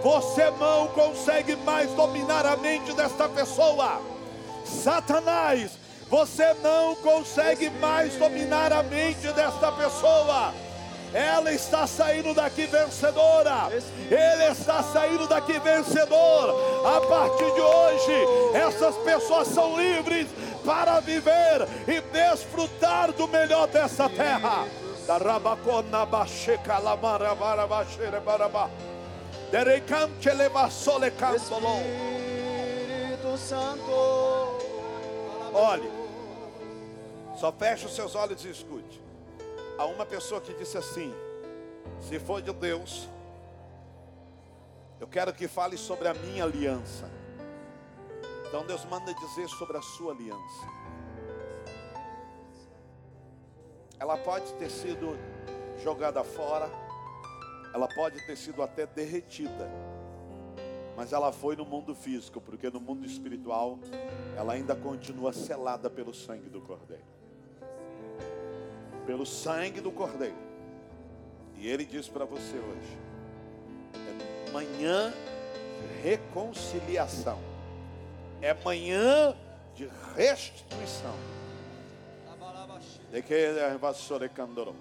[0.00, 4.00] você não consegue mais dominar a mente desta pessoa.
[4.64, 5.72] Satanás,
[6.08, 10.54] você não consegue mais dominar a mente desta pessoa.
[11.12, 13.68] Ela está saindo daqui vencedora.
[14.10, 16.86] Ele está saindo daqui vencedor.
[16.86, 20.28] A partir de hoje, essas pessoas são livres
[20.64, 24.66] para viver e desfrutar do melhor dessa terra.
[31.80, 33.92] Espírito Santo.
[35.52, 35.90] Olhe,
[37.38, 39.01] só feche os seus olhos e escute.
[39.82, 41.12] Há uma pessoa que disse assim:
[42.00, 43.08] se for de Deus,
[45.00, 47.10] eu quero que fale sobre a minha aliança.
[48.46, 50.68] Então Deus manda dizer sobre a sua aliança.
[53.98, 55.18] Ela pode ter sido
[55.82, 56.70] jogada fora,
[57.74, 59.68] ela pode ter sido até derretida,
[60.96, 63.80] mas ela foi no mundo físico, porque no mundo espiritual
[64.36, 67.21] ela ainda continua selada pelo sangue do Cordeiro.
[69.06, 70.36] Pelo sangue do Cordeiro.
[71.56, 72.98] E ele diz para você hoje:
[73.94, 75.12] é manhã
[75.80, 77.38] de reconciliação,
[78.40, 79.36] é manhã
[79.74, 81.14] de restituição.
[83.12, 83.34] De que
[84.28, 84.74] candoro.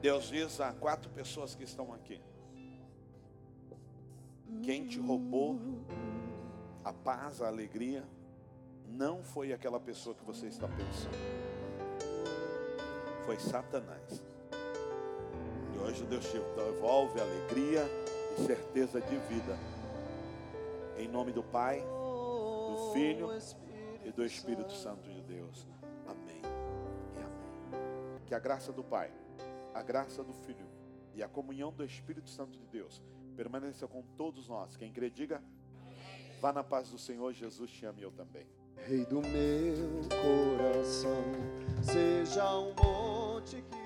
[0.00, 2.20] Deus diz a quatro pessoas que estão aqui:
[4.62, 5.58] quem te roubou
[6.84, 8.04] a paz, a alegria,
[8.88, 11.16] não foi aquela pessoa que você está pensando,
[13.24, 14.22] foi Satanás.
[15.74, 17.84] E hoje Deus te devolve alegria
[18.36, 19.58] e certeza de vida.
[20.96, 23.28] Em nome do Pai, do Filho
[24.04, 25.66] e do Espírito Santo de Deus.
[26.06, 26.40] Amém
[27.14, 28.20] e amém.
[28.26, 29.12] Que a graça do Pai,
[29.74, 30.66] a graça do Filho
[31.14, 33.02] e a comunhão do Espírito Santo de Deus
[33.36, 34.76] permaneça com todos nós.
[34.76, 35.42] Quem crê, diga.
[36.40, 38.46] Vá na paz do Senhor, Jesus te ama eu também.
[38.84, 41.24] Rei do meu coração,
[41.82, 43.85] seja um monte que